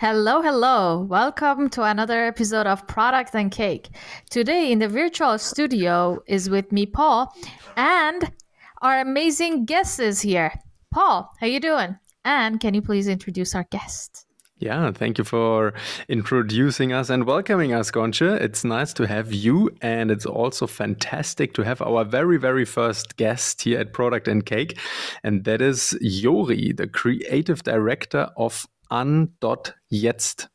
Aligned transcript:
Hello, 0.00 0.40
hello. 0.40 1.02
Welcome 1.02 1.68
to 1.76 1.82
another 1.82 2.24
episode 2.24 2.66
of 2.66 2.86
Product 2.86 3.34
and 3.34 3.50
Cake. 3.50 3.90
Today 4.30 4.72
in 4.72 4.78
the 4.78 4.88
virtual 4.88 5.36
studio 5.36 6.22
is 6.26 6.48
with 6.48 6.72
me 6.72 6.86
Paul 6.86 7.30
and 7.76 8.32
our 8.80 9.02
amazing 9.02 9.66
guest 9.66 10.00
is 10.00 10.22
here. 10.22 10.54
Paul, 10.90 11.30
how 11.38 11.46
you 11.46 11.60
doing? 11.60 11.98
And 12.24 12.58
can 12.58 12.72
you 12.72 12.80
please 12.80 13.08
introduce 13.08 13.54
our 13.54 13.66
guest? 13.70 14.24
Yeah, 14.56 14.90
thank 14.90 15.18
you 15.18 15.24
for 15.24 15.74
introducing 16.08 16.94
us 16.94 17.10
and 17.10 17.26
welcoming 17.26 17.74
us, 17.74 17.90
Gonche. 17.90 18.40
It's 18.40 18.64
nice 18.64 18.94
to 18.94 19.06
have 19.06 19.34
you, 19.34 19.68
and 19.82 20.10
it's 20.10 20.24
also 20.24 20.66
fantastic 20.66 21.52
to 21.54 21.62
have 21.62 21.82
our 21.82 22.06
very, 22.06 22.38
very 22.38 22.64
first 22.64 23.18
guest 23.18 23.60
here 23.60 23.78
at 23.78 23.92
Product 23.92 24.28
and 24.28 24.46
Cake, 24.46 24.78
and 25.22 25.44
that 25.44 25.60
is 25.60 25.94
Jori, 26.02 26.74
the 26.74 26.88
creative 26.88 27.62
director 27.64 28.30
of 28.38 28.66
an.jetzt. 28.90 30.48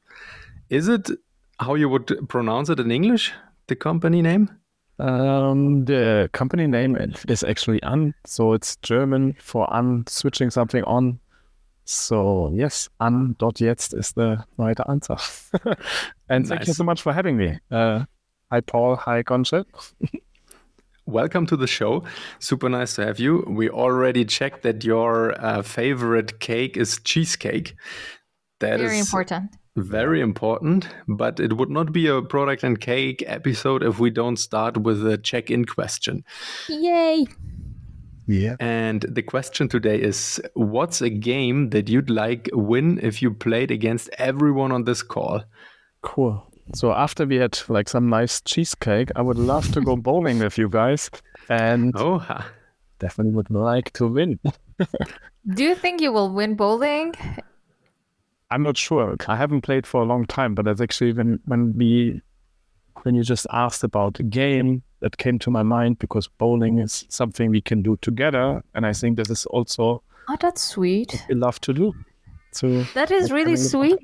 Is 0.70 0.88
it 0.88 1.10
how 1.60 1.76
you 1.76 1.90
would 1.90 2.28
pronounce 2.28 2.70
it 2.70 2.80
in 2.80 2.92
English, 2.92 3.34
the 3.68 3.76
company 3.76 4.22
name? 4.22 4.50
Um, 4.98 5.86
the 5.86 6.30
company 6.32 6.68
name 6.68 6.96
is 7.28 7.44
actually 7.44 7.82
an, 7.84 8.14
so 8.26 8.54
it's 8.54 8.78
German 8.78 9.34
for 9.40 9.68
an 9.72 10.06
switching 10.08 10.50
something 10.50 10.84
on. 10.86 11.20
So 11.84 12.52
yes, 12.54 12.90
an.jetzt 13.00 13.94
is 13.94 14.14
the 14.14 14.44
right 14.58 14.80
answer. 14.88 15.18
and 16.30 16.44
nice. 16.44 16.50
thank 16.50 16.68
you 16.68 16.74
so 16.74 16.84
much 16.84 17.02
for 17.02 17.14
having 17.14 17.38
me. 17.38 17.60
Uh, 17.70 18.06
hi 18.52 18.62
Paul, 18.62 18.96
hi 18.96 19.22
Gonche. 19.22 19.66
Welcome 21.08 21.46
to 21.48 21.58
the 21.58 21.68
show. 21.68 22.04
Super 22.40 22.68
nice 22.68 22.96
to 22.96 23.06
have 23.06 23.20
you. 23.20 23.44
We 23.48 23.70
already 23.70 24.26
checked 24.26 24.64
that 24.64 24.84
your 24.84 25.40
uh, 25.40 25.62
favorite 25.62 26.40
cake 26.40 26.78
is 26.78 27.00
cheesecake. 27.04 27.76
That 28.60 28.80
very 28.80 29.00
important. 29.00 29.58
Very 29.76 30.22
important, 30.22 30.88
but 31.08 31.40
it 31.42 31.58
would 31.58 31.70
not 31.70 31.92
be 31.92 32.08
a 32.08 32.22
product 32.22 32.64
and 32.64 32.80
cake 32.80 33.22
episode 33.28 33.84
if 33.84 34.00
we 34.00 34.10
don't 34.10 34.38
start 34.38 34.78
with 34.78 35.06
a 35.06 35.18
check 35.18 35.52
in 35.52 35.66
question. 35.66 36.24
Yay! 36.70 37.26
Yeah. 38.28 38.56
And 38.60 39.02
the 39.02 39.22
question 39.22 39.68
today 39.68 40.02
is 40.02 40.42
what's 40.54 41.02
a 41.02 41.10
game 41.10 41.70
that 41.72 41.90
you'd 41.90 42.10
like 42.10 42.50
win 42.54 43.00
if 43.04 43.22
you 43.22 43.34
played 43.34 43.70
against 43.70 44.10
everyone 44.18 44.72
on 44.72 44.86
this 44.86 45.04
call? 45.04 45.44
Cool. 46.02 46.42
So 46.74 46.94
after 46.94 47.26
we 47.26 47.36
had 47.36 47.60
like 47.68 47.90
some 47.90 48.10
nice 48.10 48.42
cheesecake, 48.42 49.12
I 49.16 49.22
would 49.22 49.38
love 49.38 49.72
to 49.74 49.82
go 49.82 49.96
bowling 49.98 50.40
with 50.40 50.58
you 50.58 50.70
guys 50.70 51.12
and 51.50 51.94
oh, 51.96 52.26
definitely 53.00 53.34
would 53.34 53.52
like 53.52 53.92
to 53.94 54.08
win. 54.08 54.40
Do 55.54 55.64
you 55.64 55.76
think 55.76 56.02
you 56.02 56.12
will 56.12 56.34
win 56.34 56.56
bowling? 56.56 57.14
I'm 58.56 58.64
not 58.64 58.78
sure. 58.78 59.18
I 59.28 59.36
haven't 59.36 59.64
played 59.64 59.86
for 59.86 60.02
a 60.02 60.06
long 60.06 60.26
time, 60.26 60.56
but 60.56 60.64
that's 60.64 60.80
actually 60.80 61.12
when 61.12 61.42
when 61.44 61.78
we 61.78 62.22
when 63.04 63.14
you 63.14 63.22
just 63.22 63.46
asked 63.52 63.84
about 63.84 64.18
a 64.22 64.24
game 64.24 64.82
that 65.02 65.18
came 65.18 65.38
to 65.40 65.52
my 65.52 65.62
mind 65.62 66.00
because 66.00 66.30
bowling 66.30 66.80
is 66.80 67.06
something 67.10 67.50
we 67.50 67.60
can 67.60 67.82
do 67.82 67.98
together, 67.98 68.64
and 68.74 68.86
I 68.86 68.94
think 68.94 69.18
this 69.18 69.30
is 69.30 69.46
also 69.48 70.02
oh, 70.30 70.38
that's 70.40 70.62
sweet. 70.62 71.22
we 71.28 71.36
love 71.36 71.60
to 71.62 71.74
do. 71.74 71.94
So 72.56 72.84
that 72.94 73.12
is 73.12 73.34
really 73.34 73.58
sweet. 73.58 74.00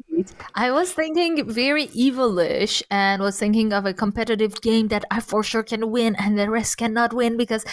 I 0.56 0.72
was 0.72 0.92
thinking 0.92 1.50
very 1.50 1.88
evilish 1.88 2.84
and 2.92 3.22
was 3.22 3.40
thinking 3.40 3.72
of 3.72 3.86
a 3.86 3.94
competitive 3.94 4.60
game 4.60 4.90
that 4.90 5.06
I 5.10 5.22
for 5.22 5.42
sure 5.42 5.64
can 5.64 5.90
win 5.90 6.18
and 6.18 6.38
the 6.38 6.50
rest 6.50 6.78
cannot 6.78 7.14
win 7.14 7.38
because 7.38 7.64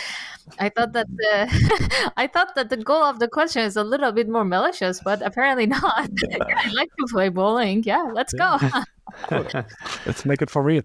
I 0.60 0.68
thought 0.68 0.92
that 0.92 1.08
the 1.08 2.12
I 2.16 2.28
thought 2.28 2.54
that 2.54 2.70
the 2.70 2.76
goal 2.76 3.02
of 3.02 3.18
the 3.18 3.26
question 3.26 3.62
is 3.62 3.74
a 3.74 3.82
little 3.82 4.12
bit 4.12 4.28
more 4.28 4.44
malicious, 4.44 5.00
but 5.00 5.20
apparently 5.20 5.66
not. 5.66 6.10
yeah, 6.30 6.38
I 6.46 6.70
like 6.70 6.90
to 7.00 7.06
play 7.10 7.28
bowling. 7.28 7.82
Yeah, 7.82 8.10
let's 8.14 8.32
go. 8.32 8.58
let's 10.06 10.24
make 10.24 10.42
it 10.42 10.48
for 10.48 10.62
real. 10.62 10.82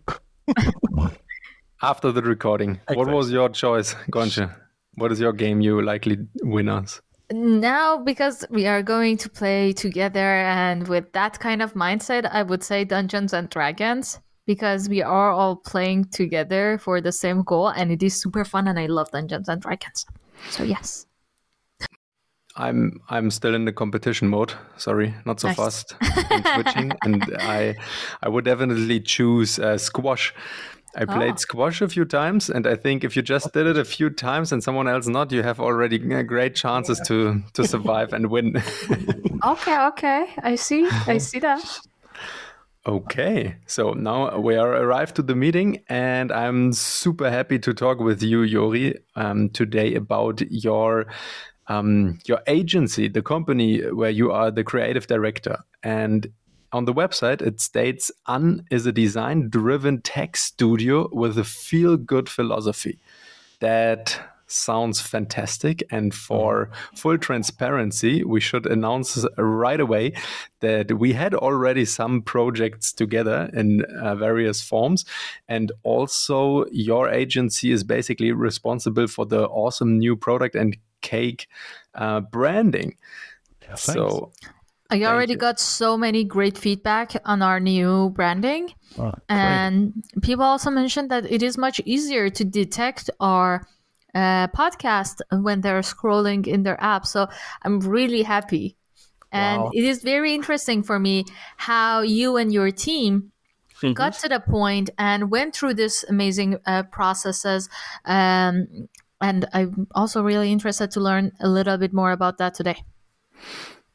After 1.84 2.12
the 2.12 2.24
recording, 2.24 2.72
exactly. 2.72 2.98
what 2.98 3.08
was 3.10 3.32
your 3.32 3.50
choice, 3.50 3.94
Gonche? 4.10 4.50
What 4.96 5.12
is 5.12 5.20
your 5.20 5.34
game 5.34 5.62
you 5.62 5.84
likely 5.84 6.18
win 6.42 6.68
us? 6.68 7.00
Now 7.34 7.98
because 7.98 8.46
we 8.50 8.68
are 8.68 8.84
going 8.84 9.18
to 9.18 9.30
play 9.30 9.74
together 9.74 10.20
and 10.20 10.88
with 10.88 11.12
that 11.14 11.40
kind 11.40 11.62
of 11.62 11.74
mindset 11.74 12.30
i 12.32 12.44
would 12.44 12.64
say 12.64 12.84
dungeons 12.84 13.34
and 13.34 13.50
dragons 13.50 14.20
because 14.46 14.90
we 14.90 15.02
are 15.02 15.32
all 15.32 15.56
playing 15.56 16.06
together 16.06 16.78
for 16.78 17.02
the 17.02 17.12
same 17.12 17.44
goal 17.44 17.70
and 17.70 17.92
it 17.92 18.04
is 18.04 18.20
super 18.20 18.44
fun 18.44 18.68
and 18.68 18.80
i 18.80 18.86
love 18.86 19.10
dungeons 19.12 19.50
and 19.50 19.62
dragons. 19.62 20.06
So 20.50 20.64
yes. 20.64 21.06
I'm 22.56 23.00
i'm 23.10 23.32
still 23.32 23.56
in 23.56 23.66
the 23.66 23.72
competition 23.72 24.28
mode. 24.28 24.54
Sorry 24.78 25.16
not 25.26 25.40
so 25.40 25.48
nice. 25.48 25.58
fast. 25.58 25.96
In 26.30 26.44
switching 26.44 26.92
and 27.04 27.24
i 27.40 27.76
i 28.22 28.30
would 28.30 28.46
definitely 28.46 29.00
choose 29.00 29.58
uh, 29.58 29.78
squash 29.78 30.34
I 30.96 31.06
played 31.06 31.34
oh. 31.34 31.38
squash 31.38 31.82
a 31.82 31.90
few 31.90 32.06
times, 32.06 32.50
and 32.50 32.68
I 32.68 32.76
think 32.76 33.04
if 33.04 33.16
you 33.16 33.22
just 33.24 33.52
did 33.54 33.66
it 33.66 33.78
a 33.78 33.86
few 33.86 34.10
times 34.10 34.52
and 34.52 34.64
someone 34.64 34.88
else 34.88 35.08
not, 35.08 35.32
you 35.32 35.42
have 35.42 35.60
already 35.60 35.98
great 35.98 36.56
chances 36.56 37.00
yeah. 37.00 37.06
to 37.06 37.44
to 37.54 37.68
survive 37.68 38.14
and 38.14 38.28
win. 38.28 38.62
okay, 39.46 39.80
okay, 39.88 40.26
I 40.44 40.56
see, 40.56 40.88
I 41.08 41.18
see 41.18 41.40
that. 41.40 41.80
Okay, 42.86 43.56
so 43.66 43.94
now 43.94 44.38
we 44.38 44.56
are 44.56 44.74
arrived 44.74 45.16
to 45.16 45.24
the 45.24 45.36
meeting, 45.36 45.82
and 45.90 46.32
I'm 46.32 46.74
super 46.74 47.30
happy 47.30 47.58
to 47.60 47.74
talk 47.74 48.00
with 48.00 48.22
you, 48.22 48.42
Jori, 48.42 49.00
um, 49.16 49.50
today 49.50 49.96
about 49.96 50.42
your 50.52 51.08
um, 51.68 52.20
your 52.26 52.42
agency, 52.48 53.08
the 53.08 53.22
company 53.22 53.80
where 53.80 54.10
you 54.10 54.32
are 54.32 54.52
the 54.52 54.64
creative 54.64 55.08
director. 55.08 55.60
And 55.82 56.28
on 56.74 56.86
the 56.86 56.94
website, 56.94 57.42
it 57.42 57.62
states 57.62 58.12
An 58.28 58.66
is 58.72 58.86
a 58.86 58.92
design 58.92 59.50
driven 59.50 60.02
tech 60.02 60.36
studio 60.36 61.10
with 61.12 61.38
a 61.38 61.44
feel 61.44 61.98
good 61.98 62.28
philosophy. 62.28 63.00
That 63.60 64.20
sounds 64.48 65.02
fantastic. 65.02 65.84
And 65.92 66.14
for 66.14 66.70
full 66.96 67.18
transparency, 67.18 68.24
we 68.24 68.40
should 68.40 68.66
announce 68.66 69.26
right 69.38 69.80
away 69.80 70.14
that 70.60 71.00
we 71.00 71.14
had 71.14 71.34
already 71.34 71.86
some 71.86 72.22
projects 72.22 72.94
together 72.94 73.50
in 73.54 73.84
uh, 73.84 74.16
various 74.16 74.62
forms. 74.62 75.06
And 75.48 75.72
also, 75.84 76.66
your 76.72 77.10
agency 77.10 77.72
is 77.72 77.84
basically 77.84 78.32
responsible 78.32 79.08
for 79.08 79.26
the 79.26 79.48
awesome 79.48 79.98
new 79.98 80.16
product 80.16 80.56
and 80.56 80.78
cake 81.02 81.48
uh, 81.96 82.22
branding. 82.22 82.96
Yeah, 83.62 83.76
so 83.76 84.32
I 84.94 85.04
already 85.06 85.36
got 85.36 85.60
so 85.60 85.98
many 85.98 86.24
great 86.24 86.58
feedback 86.58 87.14
on 87.26 87.42
our 87.42 87.60
new 87.60 88.12
branding. 88.12 88.74
Oh, 88.98 89.12
and 89.28 90.04
people 90.22 90.44
also 90.44 90.70
mentioned 90.70 91.10
that 91.10 91.32
it 91.32 91.42
is 91.42 91.58
much 91.58 91.82
easier 91.86 92.30
to 92.30 92.44
detect 92.44 93.10
our 93.20 93.66
uh, 94.14 94.48
podcast 94.50 95.22
when 95.32 95.62
they're 95.62 95.82
scrolling 95.82 96.46
in 96.46 96.64
their 96.64 96.82
app. 96.82 97.06
So 97.06 97.28
I'm 97.64 97.80
really 97.80 98.22
happy. 98.22 98.78
And 99.32 99.64
wow. 99.64 99.72
it 99.74 99.84
is 99.84 100.04
very 100.04 100.36
interesting 100.36 100.84
for 100.84 101.00
me 101.00 101.26
how 101.58 102.02
you 102.02 102.38
and 102.38 102.54
your 102.54 102.70
team 102.70 103.32
mm-hmm. 103.82 103.94
got 103.94 104.14
to 104.20 104.30
the 104.30 104.40
point 104.40 104.92
and 105.00 105.32
went 105.32 105.56
through 105.56 105.74
this 105.74 106.06
amazing 106.08 106.60
uh, 106.68 106.84
processes. 106.84 107.68
Um, 108.06 108.90
and 109.20 109.46
I'm 109.54 109.88
also 109.96 110.22
really 110.22 110.52
interested 110.52 110.92
to 110.92 111.00
learn 111.00 111.32
a 111.40 111.50
little 111.50 111.78
bit 111.78 111.94
more 111.94 112.12
about 112.12 112.38
that 112.38 112.54
today. 112.54 112.84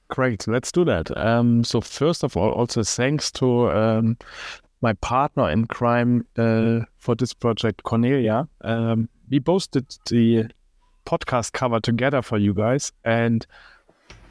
Great, 0.08 0.48
let's 0.48 0.72
do 0.72 0.84
that. 0.86 1.14
Um, 1.16 1.62
so 1.64 1.80
first 1.80 2.24
of 2.24 2.36
all, 2.36 2.50
also 2.52 2.82
thanks 2.82 3.30
to 3.32 3.70
um, 3.70 4.16
my 4.80 4.94
partner 4.94 5.50
in 5.50 5.66
crime 5.66 6.26
uh, 6.38 6.80
for 6.96 7.14
this 7.14 7.34
project, 7.34 7.82
Cornelia. 7.82 8.48
Um, 8.62 9.08
we 9.30 9.38
both 9.38 9.70
did 9.70 9.86
the 10.08 10.46
podcast 11.04 11.52
cover 11.52 11.78
together 11.80 12.22
for 12.22 12.38
you 12.38 12.54
guys, 12.54 12.91
and 13.04 13.46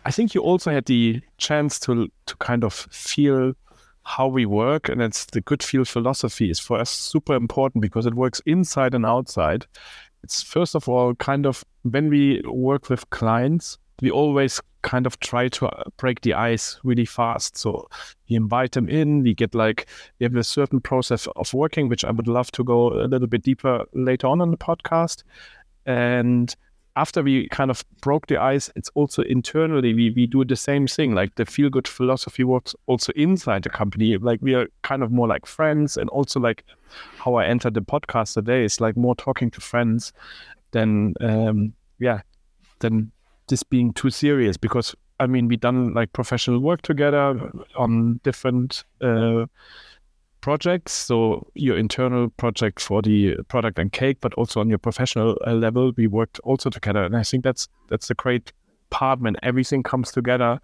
I 0.04 0.10
think 0.10 0.34
you 0.34 0.42
also 0.42 0.72
had 0.72 0.86
the 0.86 1.22
chance 1.38 1.80
to 1.82 2.10
to 2.26 2.36
kind 2.38 2.64
of 2.64 2.74
feel 2.74 3.54
how 4.02 4.28
we 4.28 4.48
work, 4.48 4.90
and 4.90 5.00
it's 5.00 5.26
the 5.26 5.42
good 5.42 5.62
feel 5.62 5.86
philosophy 5.86 6.50
is 6.50 6.60
for 6.60 6.80
us 6.80 6.90
super 6.90 7.36
important 7.36 7.84
because 7.84 8.08
it 8.08 8.16
works 8.16 8.42
inside 8.48 8.96
and 8.96 9.06
outside. 9.06 9.68
It's 10.24 10.42
first 10.42 10.74
of 10.74 10.90
all 10.90 11.14
kind 11.16 11.46
of 11.46 11.64
when 11.84 12.10
we 12.10 12.42
work 12.48 12.90
with 12.90 13.08
clients 13.12 13.78
we 14.02 14.12
always 14.12 14.62
kind 14.82 15.06
of 15.06 15.20
try 15.20 15.50
to 15.50 15.68
uh, 15.68 15.84
break 15.98 16.22
the 16.22 16.34
ice 16.34 16.80
really 16.84 17.06
fast. 17.06 17.58
So 17.58 17.88
we 18.30 18.36
invite 18.36 18.74
them 18.74 18.90
in, 18.90 19.24
we 19.24 19.34
get 19.34 19.56
like, 19.56 19.88
we 20.20 20.26
have 20.26 20.36
a 20.36 20.44
certain 20.44 20.80
process 20.80 21.28
of 21.36 21.54
working, 21.54 21.90
which 21.90 22.06
I 22.06 22.12
would 22.12 22.28
love 22.28 22.52
to 22.52 22.64
go 22.64 22.94
a 22.94 23.08
little 23.08 23.28
bit 23.28 23.44
deeper 23.44 23.86
later 23.94 24.28
on 24.28 24.42
in 24.42 24.52
the 24.52 24.58
podcast. 24.58 25.24
And 25.86 26.56
after 26.96 27.22
we 27.22 27.48
kind 27.50 27.70
of 27.70 27.86
broke 28.02 28.28
the 28.28 28.38
ice, 28.38 28.72
it's 28.76 28.90
also 28.96 29.22
internally, 29.22 29.94
we, 29.94 30.10
we 30.10 30.26
do 30.26 30.44
the 30.44 30.56
same 30.56 30.88
thing. 30.88 31.14
Like 31.14 31.36
the 31.36 31.46
feel 31.46 31.70
good 31.70 31.88
philosophy 31.88 32.44
works 32.44 32.76
also 32.88 33.14
inside 33.16 33.64
the 33.64 33.70
company. 33.70 34.18
Like 34.18 34.42
we 34.42 34.56
are 34.56 34.68
kind 34.82 35.04
of 35.04 35.12
more 35.12 35.28
like 35.28 35.46
friends. 35.46 35.98
And 35.98 36.10
also, 36.10 36.40
like 36.40 36.64
how 37.18 37.36
I 37.36 37.46
entered 37.46 37.76
the 37.76 37.82
podcast 37.82 38.34
today 38.34 38.64
is 38.64 38.82
like 38.82 38.98
more 38.98 39.16
talking 39.16 39.52
to 39.52 39.62
friends 39.62 40.12
than, 40.72 41.14
um, 41.22 41.74
yeah, 42.00 42.22
than 42.80 43.12
this 43.48 43.64
being 43.64 43.94
too 43.94 44.10
serious 44.10 44.58
because 44.58 44.96
I 45.20 45.28
mean, 45.28 45.48
we 45.48 45.58
done 45.58 45.94
like 45.94 46.14
professional 46.14 46.60
work 46.60 46.82
together 46.84 47.52
on 47.76 48.20
different 48.24 48.84
uh, 49.02 49.46
projects. 50.42 50.92
So 50.94 51.48
your 51.56 51.78
internal 51.78 52.30
project 52.30 52.80
for 52.80 53.02
the 53.02 53.38
product 53.48 53.80
and 53.80 53.92
cake, 53.92 54.20
but 54.22 54.34
also 54.36 54.60
on 54.60 54.70
your 54.70 54.78
professional 54.78 55.38
uh, 55.46 55.54
level, 55.54 55.92
we 55.98 56.08
worked 56.08 56.40
also 56.44 56.70
together. 56.70 57.04
And 57.04 57.18
I 57.18 57.24
think 57.24 57.44
that's 57.44 57.68
that's 57.90 58.10
a 58.10 58.16
great 58.16 58.54
part 58.90 59.20
when 59.20 59.36
everything 59.44 59.84
comes 59.84 60.12
together. 60.12 60.60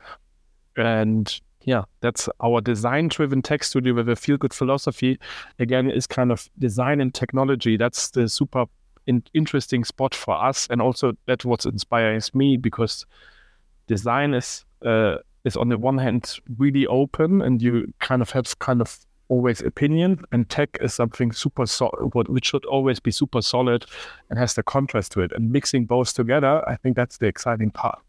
And 0.78 1.42
yeah, 1.66 1.84
that's 2.02 2.30
our 2.42 2.62
design-driven 2.62 3.42
tech 3.42 3.64
studio 3.64 3.94
with 3.94 4.10
a 4.10 4.16
feel-good 4.16 4.54
philosophy. 4.54 5.18
Again, 5.60 5.90
is 5.90 6.06
kind 6.08 6.32
of 6.32 6.50
design 6.60 7.02
and 7.02 7.14
technology. 7.14 7.78
That's 7.78 8.12
the 8.12 8.28
super 8.28 8.66
in- 9.08 9.24
interesting 9.34 9.84
spot 9.84 10.16
for 10.16 10.36
us, 10.36 10.68
and 10.70 10.82
also 10.82 11.14
that's 11.26 11.46
what 11.46 11.66
inspires 11.66 12.34
me 12.34 12.58
because 12.58 13.06
design 13.88 14.34
is 14.34 14.66
uh, 14.86 15.18
is 15.46 15.58
on 15.58 15.70
the 15.70 15.78
one 15.78 15.98
hand 15.98 16.40
really 16.58 16.88
open, 16.88 17.42
and 17.42 17.62
you 17.62 17.94
kind 18.00 18.22
of 18.22 18.32
have 18.32 18.58
kind 18.60 18.82
of 18.82 19.00
always 19.30 19.62
opinion, 19.62 20.24
and 20.32 20.50
tech 20.50 20.78
is 20.82 20.94
something 20.94 21.32
super 21.32 21.66
solid, 21.66 22.14
which 22.14 22.46
should 22.46 22.66
always 22.66 23.00
be 23.00 23.12
super 23.12 23.42
solid 23.42 23.86
and 24.30 24.38
has 24.40 24.54
the 24.54 24.64
contrast 24.64 25.12
to 25.14 25.22
it. 25.22 25.32
And 25.32 25.52
mixing 25.52 25.86
both 25.86 26.14
together, 26.14 26.68
I 26.68 26.76
think 26.76 26.96
that's 26.96 27.18
the 27.18 27.28
exciting 27.28 27.72
part. 27.72 28.00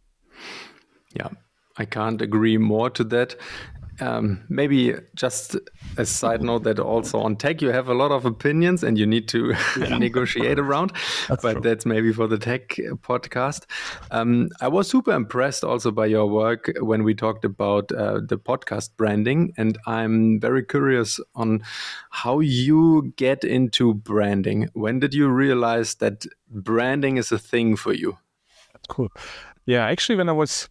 Yeah, 1.15 1.29
I 1.79 1.85
can't 1.85 2.21
agree 2.21 2.59
more 2.59 2.91
to 2.91 3.05
that. 3.05 3.37
Um, 4.01 4.45
maybe 4.49 4.95
just 5.15 5.57
a 5.97 6.05
side 6.05 6.43
note 6.43 6.65
that 6.65 6.79
also 6.79 7.21
on 7.21 7.37
tech 7.37 7.63
you 7.63 7.69
have 7.69 7.89
a 7.89 7.95
lot 7.95 8.11
of 8.11 8.25
opinions 8.25 8.83
and 8.83 8.99
you 8.99 9.07
need 9.07 9.29
to 9.29 9.55
yeah. 9.79 9.99
negotiate 9.99 10.59
around, 10.59 10.93
that's 11.29 11.43
but 11.43 11.53
true. 11.53 11.61
that's 11.63 11.87
maybe 11.87 12.13
for 12.13 12.27
the 12.27 12.39
tech 12.39 12.69
podcast. 13.03 13.65
Um, 14.11 14.49
I 14.61 14.69
was 14.69 14.89
super 14.89 15.13
impressed 15.13 15.65
also 15.65 15.91
by 15.91 16.07
your 16.07 16.27
work 16.27 16.73
when 16.81 17.05
we 17.05 17.15
talked 17.15 17.45
about 17.45 17.93
uh, 17.93 18.21
the 18.27 18.39
podcast 18.39 18.91
branding, 18.97 19.53
and 19.57 19.79
I'm 19.87 20.41
very 20.41 20.65
curious 20.65 21.21
on 21.35 21.63
how 22.11 22.41
you 22.41 23.13
get 23.17 23.45
into 23.45 23.95
branding. 23.95 24.69
When 24.73 24.99
did 24.99 25.15
you 25.15 25.29
realize 25.29 25.95
that 25.97 26.27
branding 26.51 27.17
is 27.17 27.33
a 27.33 27.39
thing 27.39 27.77
for 27.77 27.93
you? 27.93 28.19
That's 28.73 28.87
cool. 28.89 29.11
Yeah, 29.67 29.87
actually, 29.87 30.17
when 30.17 30.29
I 30.29 30.33
was 30.33 30.69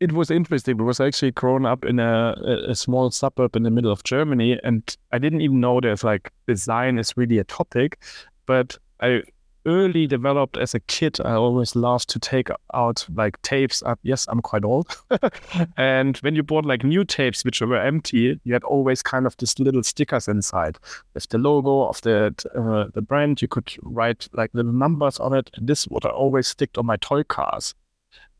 it 0.00 0.12
was 0.12 0.30
interesting 0.30 0.76
because 0.76 1.00
I 1.00 1.06
actually 1.06 1.32
grown 1.32 1.66
up 1.66 1.84
in 1.84 1.98
a, 1.98 2.34
a 2.68 2.74
small 2.74 3.10
suburb 3.10 3.56
in 3.56 3.62
the 3.62 3.70
middle 3.70 3.92
of 3.92 4.04
Germany, 4.04 4.58
and 4.62 4.96
I 5.12 5.18
didn't 5.18 5.40
even 5.40 5.60
know 5.60 5.80
there's 5.80 6.04
like 6.04 6.32
design 6.46 6.98
is 6.98 7.16
really 7.16 7.38
a 7.38 7.44
topic. 7.44 7.98
But 8.46 8.78
I 9.00 9.22
early 9.66 10.06
developed 10.06 10.56
as 10.56 10.74
a 10.74 10.80
kid. 10.80 11.18
I 11.20 11.32
always 11.32 11.74
loved 11.74 12.08
to 12.10 12.18
take 12.18 12.48
out 12.72 13.06
like 13.14 13.40
tapes. 13.42 13.82
Yes, 14.02 14.26
I'm 14.28 14.40
quite 14.40 14.64
old. 14.64 14.96
and 15.76 16.16
when 16.18 16.34
you 16.36 16.42
bought 16.42 16.64
like 16.64 16.84
new 16.84 17.04
tapes 17.04 17.44
which 17.44 17.60
were 17.60 17.76
empty, 17.76 18.40
you 18.44 18.52
had 18.52 18.64
always 18.64 19.02
kind 19.02 19.26
of 19.26 19.36
this 19.38 19.58
little 19.58 19.82
stickers 19.82 20.28
inside 20.28 20.78
with 21.14 21.28
the 21.28 21.38
logo 21.38 21.88
of 21.88 22.00
the 22.02 22.34
uh, 22.54 22.90
the 22.94 23.02
brand. 23.02 23.42
You 23.42 23.48
could 23.48 23.74
write 23.82 24.28
like 24.32 24.50
little 24.54 24.72
numbers 24.72 25.18
on 25.18 25.34
it. 25.34 25.50
And 25.54 25.66
this 25.66 25.84
what 25.84 26.06
I 26.06 26.10
always 26.10 26.46
sticked 26.46 26.78
on 26.78 26.86
my 26.86 26.96
toy 26.96 27.24
cars. 27.24 27.74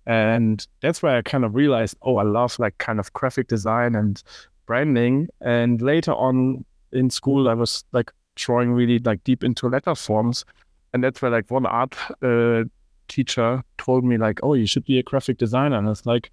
And 0.07 0.65
that's 0.81 1.03
where 1.03 1.17
I 1.17 1.23
kind 1.23 1.45
of 1.45 1.55
realized, 1.55 1.97
oh, 2.03 2.17
I 2.17 2.23
love 2.23 2.59
like 2.59 2.79
kind 2.79 3.01
of 3.01 3.13
graphic 3.13 3.49
design 3.49 3.95
and 3.95 4.23
branding. 4.67 5.29
And 5.41 5.83
later 5.83 6.13
on 6.13 6.65
in 6.93 7.11
school, 7.11 7.49
I 7.49 7.55
was 7.55 7.85
like 7.93 8.13
drawing 8.37 8.73
really 8.73 8.99
like 9.01 9.25
deep 9.25 9.43
into 9.43 9.69
letter 9.69 9.95
forms. 9.95 10.45
And 10.93 11.03
that's 11.03 11.21
where 11.21 11.31
like 11.31 11.51
one 11.51 11.67
art 11.67 11.97
uh, 12.23 12.65
teacher 13.09 13.63
told 13.79 14.05
me 14.05 14.17
like, 14.17 14.41
oh, 14.43 14.55
you 14.55 14.67
should 14.67 14.85
be 14.85 14.99
a 14.99 15.03
graphic 15.03 15.39
designer. 15.39 15.79
And 15.79 15.89
it's 15.89 16.07
like 16.07 16.31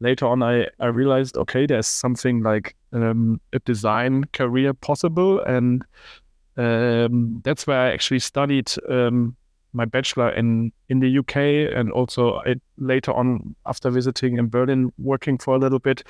later 0.00 0.26
on, 0.26 0.42
I, 0.42 0.68
I 0.78 0.86
realized, 0.86 1.36
okay, 1.36 1.66
there's 1.66 1.86
something 1.86 2.42
like 2.42 2.76
um, 2.92 3.40
a 3.52 3.58
design 3.60 4.24
career 4.32 4.74
possible. 4.74 5.40
And 5.40 5.84
um, 6.56 7.40
that's 7.44 7.66
where 7.66 7.80
I 7.80 7.92
actually 7.92 8.18
studied 8.18 8.72
um, 8.88 9.36
my 9.76 9.84
bachelor 9.84 10.30
in 10.30 10.72
in 10.88 11.00
the 11.00 11.18
UK, 11.18 11.36
and 11.76 11.92
also 11.92 12.40
I, 12.46 12.56
later 12.78 13.12
on 13.12 13.54
after 13.66 13.90
visiting 13.90 14.38
in 14.38 14.48
Berlin, 14.48 14.92
working 14.98 15.38
for 15.38 15.54
a 15.54 15.58
little 15.58 15.78
bit, 15.78 16.02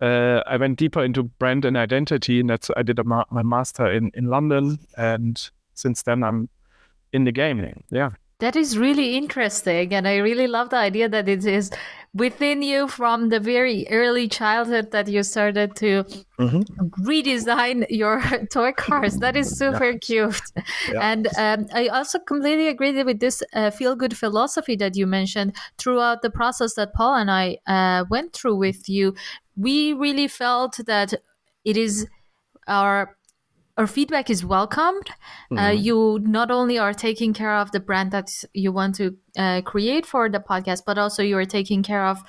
uh, 0.00 0.42
I 0.46 0.56
went 0.56 0.78
deeper 0.78 1.04
into 1.04 1.22
brand 1.22 1.64
and 1.64 1.76
identity, 1.76 2.40
and 2.40 2.50
that's 2.50 2.70
I 2.76 2.82
did 2.82 2.98
a 2.98 3.04
ma- 3.04 3.24
my 3.30 3.42
master 3.42 3.90
in 3.90 4.10
in 4.14 4.26
London, 4.26 4.78
and 4.96 5.50
since 5.74 6.02
then 6.02 6.24
I'm 6.24 6.48
in 7.12 7.24
the 7.24 7.32
game. 7.32 7.84
Yeah. 7.90 8.10
That 8.38 8.56
is 8.56 8.76
really 8.76 9.16
interesting. 9.16 9.94
And 9.94 10.08
I 10.08 10.16
really 10.16 10.48
love 10.48 10.70
the 10.70 10.76
idea 10.76 11.08
that 11.08 11.28
it 11.28 11.46
is 11.46 11.70
within 12.14 12.60
you 12.60 12.88
from 12.88 13.30
the 13.30 13.40
very 13.40 13.86
early 13.90 14.28
childhood 14.28 14.90
that 14.90 15.08
you 15.08 15.22
started 15.22 15.74
to 15.76 16.04
mm-hmm. 16.38 16.60
redesign 17.06 17.86
your 17.88 18.22
toy 18.52 18.72
cars. 18.72 19.16
That 19.18 19.36
is 19.36 19.56
super 19.56 19.92
yeah. 19.92 19.98
cute. 19.98 20.42
Yeah. 20.92 21.00
And 21.00 21.28
um, 21.38 21.66
I 21.72 21.88
also 21.88 22.18
completely 22.18 22.68
agree 22.68 23.02
with 23.02 23.20
this 23.20 23.42
uh, 23.54 23.70
feel 23.70 23.96
good 23.96 24.16
philosophy 24.16 24.76
that 24.76 24.96
you 24.96 25.06
mentioned 25.06 25.56
throughout 25.78 26.22
the 26.22 26.30
process 26.30 26.74
that 26.74 26.92
Paul 26.92 27.14
and 27.14 27.30
I 27.30 27.58
uh, 27.66 28.04
went 28.10 28.34
through 28.34 28.56
with 28.56 28.88
you. 28.88 29.14
We 29.56 29.94
really 29.94 30.28
felt 30.28 30.80
that 30.86 31.14
it 31.64 31.76
is 31.76 32.06
our 32.68 33.16
our 33.76 33.86
feedback 33.86 34.30
is 34.30 34.44
welcomed. 34.44 35.08
Uh, 35.08 35.54
mm-hmm. 35.54 35.58
Uh, 35.58 35.70
you 35.70 36.18
not 36.22 36.50
only 36.50 36.78
are 36.78 36.92
taking 36.92 37.32
care 37.32 37.56
of 37.56 37.72
the 37.72 37.80
brand 37.80 38.10
that 38.12 38.30
you 38.52 38.72
want 38.72 38.94
to 38.96 39.16
uh, 39.36 39.62
create 39.62 40.06
for 40.06 40.28
the 40.28 40.40
podcast, 40.40 40.82
but 40.86 40.98
also 40.98 41.22
you 41.22 41.36
are 41.36 41.44
taking 41.44 41.82
care 41.82 42.06
of 42.06 42.22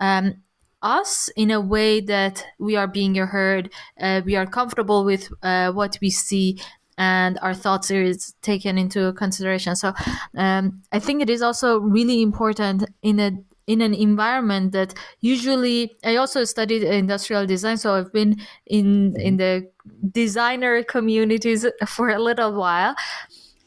um, 0.00 0.34
us 0.82 1.28
in 1.36 1.50
a 1.50 1.60
way 1.60 2.00
that 2.00 2.44
we 2.58 2.76
are 2.76 2.88
being 2.88 3.14
heard. 3.14 3.70
Uh, 4.00 4.22
we 4.24 4.36
are 4.36 4.46
comfortable 4.46 5.04
with 5.04 5.28
uh, 5.42 5.72
what 5.72 5.98
we 6.00 6.10
see. 6.10 6.60
And 7.00 7.38
our 7.42 7.54
thoughts 7.54 7.92
is 7.92 8.34
taken 8.42 8.76
into 8.76 9.12
consideration. 9.12 9.76
So, 9.76 9.92
um, 10.36 10.82
I 10.90 10.98
think 10.98 11.22
it 11.22 11.30
is 11.30 11.42
also 11.42 11.78
really 11.78 12.22
important 12.22 12.86
in 13.02 13.20
a 13.20 13.30
in 13.68 13.82
an 13.82 13.94
environment 13.94 14.72
that 14.72 14.94
usually 15.20 15.96
I 16.02 16.16
also 16.16 16.42
studied 16.44 16.82
industrial 16.82 17.46
design, 17.46 17.76
so 17.76 17.94
I've 17.94 18.12
been 18.12 18.40
in 18.66 19.14
in 19.20 19.36
the 19.36 19.70
designer 20.10 20.82
communities 20.82 21.66
for 21.86 22.08
a 22.08 22.18
little 22.18 22.54
while, 22.54 22.96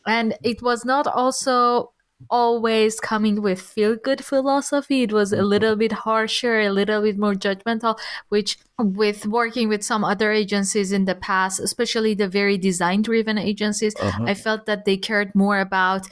and 0.06 0.36
it 0.44 0.62
was 0.62 0.84
not 0.84 1.08
also 1.08 1.94
always 2.30 3.00
coming 3.00 3.42
with 3.42 3.62
feel 3.62 3.96
good 3.96 4.24
philosophy. 4.24 5.04
It 5.04 5.14
was 5.14 5.34
a 5.34 5.42
little 5.44 5.76
bit 5.76 5.92
harsher, 5.92 6.60
a 6.60 6.70
little 6.70 7.02
bit 7.02 7.18
more 7.18 7.34
judgmental, 7.34 7.98
which 8.30 8.58
with 8.80 9.28
working 9.28 9.70
with 9.70 9.84
some 9.84 10.04
other 10.04 10.32
agencies 10.32 10.92
in 10.92 11.06
the 11.06 11.16
past, 11.16 11.60
especially 11.60 12.16
the 12.16 12.28
very 12.28 12.58
design 12.58 13.04
driven 13.04 13.38
agencies, 13.38 13.96
uh-huh. 14.00 14.24
I 14.26 14.34
felt 14.34 14.66
that 14.66 14.86
they 14.86 14.98
cared 14.98 15.34
more 15.36 15.60
about 15.60 16.08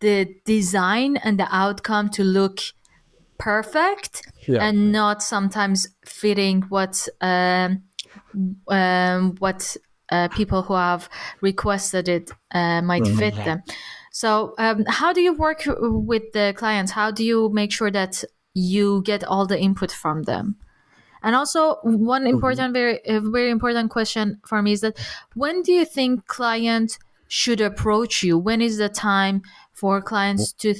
the 0.00 0.34
design 0.44 1.16
and 1.16 1.38
the 1.38 1.48
outcome 1.50 2.10
to 2.10 2.22
look 2.22 2.60
perfect 3.38 4.22
yeah. 4.46 4.66
and 4.66 4.92
not 4.92 5.22
sometimes 5.22 5.88
fitting 6.04 6.62
what 6.68 7.08
um, 7.20 7.82
um, 8.68 9.36
what 9.38 9.76
uh, 10.10 10.28
people 10.28 10.62
who 10.62 10.74
have 10.74 11.08
requested 11.40 12.08
it 12.08 12.30
uh, 12.52 12.82
might 12.82 13.02
mm-hmm. 13.02 13.18
fit 13.18 13.34
them. 13.36 13.62
So, 14.12 14.54
um, 14.58 14.84
how 14.86 15.12
do 15.12 15.20
you 15.20 15.34
work 15.34 15.62
with 15.66 16.32
the 16.32 16.54
clients? 16.56 16.92
How 16.92 17.10
do 17.10 17.24
you 17.24 17.50
make 17.52 17.72
sure 17.72 17.90
that 17.90 18.22
you 18.54 19.02
get 19.02 19.24
all 19.24 19.46
the 19.46 19.58
input 19.58 19.90
from 19.90 20.22
them? 20.22 20.56
And 21.22 21.34
also, 21.34 21.78
one 21.82 22.22
mm-hmm. 22.22 22.34
important, 22.34 22.74
mm-hmm. 22.74 23.20
very, 23.20 23.30
very 23.32 23.50
important 23.50 23.90
question 23.90 24.40
for 24.46 24.62
me 24.62 24.72
is 24.72 24.82
that 24.82 24.98
when 25.34 25.62
do 25.62 25.72
you 25.72 25.84
think 25.84 26.26
clients 26.26 26.98
should 27.28 27.60
approach 27.60 28.22
you? 28.22 28.38
When 28.38 28.60
is 28.60 28.76
the 28.76 28.88
time 28.88 29.42
for 29.72 30.00
clients 30.00 30.52
to 30.52 30.74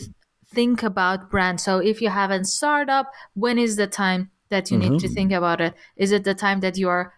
think 0.55 0.83
about 0.83 1.31
brand. 1.31 1.61
So 1.61 1.79
if 1.79 2.01
you 2.01 2.11
have 2.11 2.31
a 2.31 2.45
startup, 2.45 3.11
when 3.35 3.59
is 3.59 3.77
the 3.77 3.87
time 3.87 4.31
that 4.51 4.71
you 4.71 4.79
mm-hmm. 4.79 4.93
need 4.93 5.01
to 5.01 5.07
mm-hmm. 5.07 5.15
think 5.15 5.33
about 5.33 5.61
it? 5.61 5.75
Is 5.97 6.13
it 6.13 6.25
the 6.25 6.35
time 6.35 6.61
that 6.61 6.77
you 6.77 6.89
are 6.89 7.13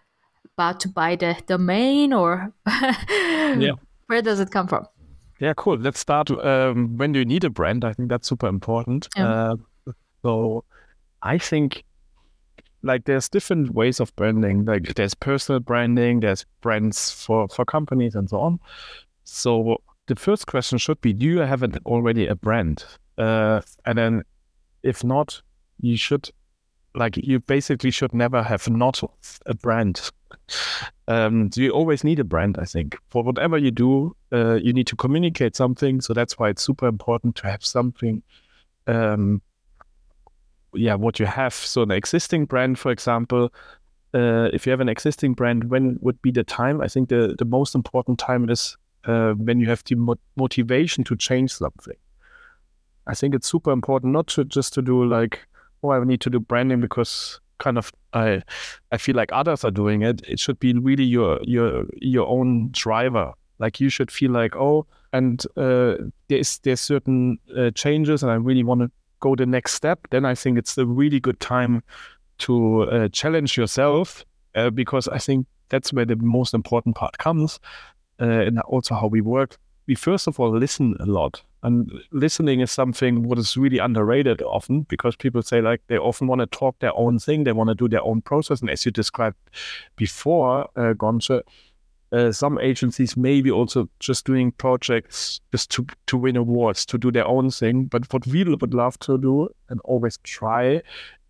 about 0.57 0.79
to 0.81 0.89
buy 0.89 1.15
the 1.15 1.37
domain 1.45 2.13
or 2.13 2.51
yeah. 2.67 3.71
where 4.07 4.21
does 4.21 4.39
it 4.39 4.51
come 4.51 4.67
from? 4.67 4.87
Yeah, 5.39 5.53
cool. 5.55 5.77
Let's 5.77 5.99
start. 5.99 6.31
Um, 6.31 6.97
when 6.97 7.11
do 7.11 7.19
you 7.19 7.25
need 7.25 7.43
a 7.43 7.49
brand? 7.49 7.85
I 7.85 7.93
think 7.93 8.09
that's 8.09 8.27
super 8.27 8.47
important. 8.47 9.07
Yeah. 9.15 9.27
Uh, 9.27 9.55
so 10.23 10.63
I 11.21 11.37
think 11.37 11.83
like 12.81 13.05
there's 13.05 13.29
different 13.29 13.73
ways 13.73 13.99
of 13.99 14.15
branding. 14.15 14.65
Like 14.65 14.95
there's 14.95 15.13
personal 15.13 15.59
branding, 15.59 16.21
there's 16.21 16.45
brands 16.61 17.11
for 17.11 17.47
for 17.49 17.65
companies 17.65 18.15
and 18.15 18.29
so 18.29 18.39
on. 18.39 18.59
So 19.25 19.77
the 20.07 20.15
first 20.15 20.47
question 20.47 20.79
should 20.79 21.01
be: 21.01 21.13
Do 21.13 21.25
you 21.25 21.39
have 21.39 21.61
an, 21.61 21.77
already 21.85 22.25
a 22.25 22.35
brand? 22.35 22.83
Uh, 23.17 23.61
and 23.85 23.97
then 23.97 24.23
if 24.83 25.03
not, 25.03 25.41
you 25.79 25.97
should 25.97 26.29
like 26.95 27.17
you 27.17 27.39
basically 27.39 27.91
should 27.91 28.13
never 28.13 28.41
have 28.41 28.67
not 28.69 29.01
a 29.45 29.53
brand. 29.53 30.11
Um, 31.07 31.51
so 31.51 31.61
you 31.61 31.71
always 31.71 32.03
need 32.03 32.19
a 32.19 32.23
brand, 32.23 32.57
I 32.59 32.65
think. 32.65 32.97
For 33.09 33.23
whatever 33.23 33.57
you 33.57 33.71
do, 33.71 34.15
uh, 34.33 34.55
you 34.55 34.73
need 34.73 34.87
to 34.87 34.95
communicate 34.95 35.55
something. 35.55 36.01
So 36.01 36.13
that's 36.13 36.37
why 36.37 36.49
it's 36.49 36.61
super 36.61 36.87
important 36.87 37.35
to 37.37 37.47
have 37.47 37.63
something 37.63 38.23
um, 38.87 39.41
yeah 40.73 40.95
what 40.95 41.19
you 41.19 41.25
have. 41.25 41.53
So 41.53 41.83
an 41.83 41.91
existing 41.91 42.45
brand, 42.45 42.79
for 42.79 42.91
example, 42.91 43.53
uh, 44.13 44.49
if 44.53 44.65
you 44.65 44.71
have 44.71 44.79
an 44.79 44.89
existing 44.89 45.33
brand, 45.33 45.69
when 45.69 45.97
would 46.01 46.21
be 46.21 46.31
the 46.31 46.43
time? 46.43 46.81
I 46.81 46.87
think 46.87 47.09
the 47.09 47.35
the 47.37 47.45
most 47.45 47.75
important 47.75 48.19
time 48.19 48.49
is 48.49 48.77
uh, 49.05 49.33
when 49.33 49.59
you 49.59 49.67
have 49.67 49.83
the 49.83 49.95
mo- 49.95 50.19
motivation 50.35 51.03
to 51.05 51.15
change 51.15 51.51
something. 51.51 51.97
I 53.07 53.15
think 53.15 53.33
it's 53.33 53.49
super 53.49 53.71
important 53.71 54.13
not 54.13 54.27
to 54.27 54.43
just 54.43 54.73
to 54.73 54.81
do 54.81 55.05
like, 55.05 55.47
oh, 55.83 55.91
I 55.91 56.03
need 56.03 56.21
to 56.21 56.29
do 56.29 56.39
branding 56.39 56.81
because 56.81 57.39
kind 57.59 57.77
of 57.77 57.91
I 58.13 58.43
I 58.91 58.97
feel 58.97 59.15
like 59.15 59.31
others 59.31 59.63
are 59.63 59.71
doing 59.71 60.01
it. 60.03 60.21
It 60.27 60.39
should 60.39 60.59
be 60.59 60.73
really 60.73 61.03
your 61.03 61.39
your 61.43 61.85
your 61.97 62.27
own 62.27 62.69
driver. 62.71 63.33
Like 63.59 63.79
you 63.79 63.89
should 63.89 64.11
feel 64.11 64.31
like, 64.31 64.55
oh, 64.55 64.85
and 65.13 65.43
uh, 65.55 65.95
there's 66.27 66.59
there's 66.59 66.81
certain 66.81 67.39
uh, 67.57 67.71
changes, 67.71 68.23
and 68.23 68.31
I 68.31 68.35
really 68.35 68.63
want 68.63 68.81
to 68.81 68.91
go 69.19 69.35
the 69.35 69.45
next 69.45 69.73
step. 69.73 70.07
Then 70.11 70.25
I 70.25 70.35
think 70.35 70.57
it's 70.57 70.77
a 70.77 70.85
really 70.85 71.19
good 71.19 71.39
time 71.39 71.83
to 72.39 72.83
uh, 72.83 73.07
challenge 73.09 73.57
yourself 73.57 74.23
uh, 74.53 74.69
because 74.69 75.07
I 75.07 75.17
think 75.17 75.47
that's 75.69 75.91
where 75.91 76.05
the 76.05 76.15
most 76.17 76.53
important 76.53 76.95
part 76.95 77.17
comes, 77.17 77.59
uh, 78.21 78.25
and 78.25 78.59
also 78.61 78.95
how 78.95 79.07
we 79.07 79.21
work. 79.21 79.57
We 79.87 79.95
first 79.95 80.27
of 80.27 80.39
all 80.39 80.51
listen 80.51 80.97
a 80.99 81.05
lot, 81.05 81.41
and 81.63 81.91
listening 82.11 82.59
is 82.59 82.71
something 82.71 83.23
what 83.23 83.37
is 83.39 83.55
really 83.55 83.77
underrated 83.77 84.41
often 84.41 84.81
because 84.81 85.15
people 85.15 85.41
say 85.41 85.61
like 85.61 85.81
they 85.87 85.97
often 85.97 86.27
want 86.27 86.41
to 86.41 86.47
talk 86.47 86.77
their 86.79 86.95
own 86.95 87.19
thing, 87.19 87.45
they 87.45 87.53
want 87.53 87.69
to 87.69 87.75
do 87.75 87.87
their 87.87 88.03
own 88.03 88.21
process, 88.21 88.59
and 88.59 88.69
as 88.69 88.85
you 88.85 88.91
described 88.91 89.37
before, 89.95 90.69
uh, 90.75 90.93
uh, 92.11 92.31
some 92.31 92.59
agencies 92.59 93.17
maybe 93.17 93.51
also 93.51 93.89
just 93.99 94.25
doing 94.25 94.51
projects 94.51 95.39
just 95.51 95.71
to 95.71 95.85
to 96.07 96.17
win 96.17 96.35
awards 96.35 96.85
to 96.85 96.97
do 96.97 97.11
their 97.11 97.27
own 97.27 97.49
thing. 97.49 97.85
But 97.85 98.11
what 98.13 98.27
we 98.27 98.43
would 98.43 98.73
love 98.73 98.99
to 98.99 99.17
do 99.17 99.49
and 99.69 99.79
always 99.85 100.17
try 100.23 100.81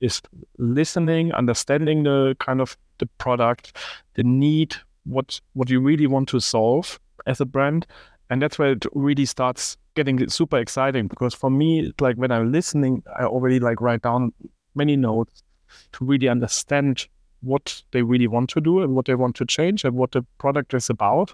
is 0.02 0.22
listening 0.58 1.32
understanding 1.34 2.04
the 2.04 2.36
kind 2.40 2.62
of 2.62 2.78
the 3.00 3.08
product 3.18 3.76
the 4.16 4.24
need 4.24 4.76
what 5.06 5.42
what 5.54 5.70
you 5.70 5.80
really 5.80 6.08
want 6.08 6.30
to 6.30 6.40
solve 6.40 7.00
as 7.26 7.42
a 7.42 7.46
brand 7.46 7.86
and 8.30 8.42
that's 8.42 8.60
where 8.60 8.72
it 8.72 8.86
really 8.94 9.26
starts 9.26 9.78
getting 9.96 10.28
super 10.30 10.58
exciting 10.58 11.08
because 11.08 11.34
for 11.34 11.50
me 11.50 11.92
like 12.00 12.16
when 12.18 12.32
i'm 12.32 12.52
listening 12.52 13.02
i 13.20 13.24
already 13.24 13.60
like 13.60 13.82
write 13.82 14.02
down 14.02 14.32
many 14.76 14.96
notes 14.96 15.44
to 15.92 16.06
really 16.06 16.28
understand 16.28 17.08
what 17.42 17.82
they 17.92 18.02
really 18.02 18.28
want 18.28 18.50
to 18.52 18.62
do 18.62 18.82
and 18.82 18.96
what 18.96 19.06
they 19.06 19.16
want 19.16 19.36
to 19.36 19.46
change 19.46 19.84
and 19.84 19.96
what 19.96 20.12
the 20.12 20.24
product 20.38 20.74
is 20.74 20.90
about. 20.90 21.34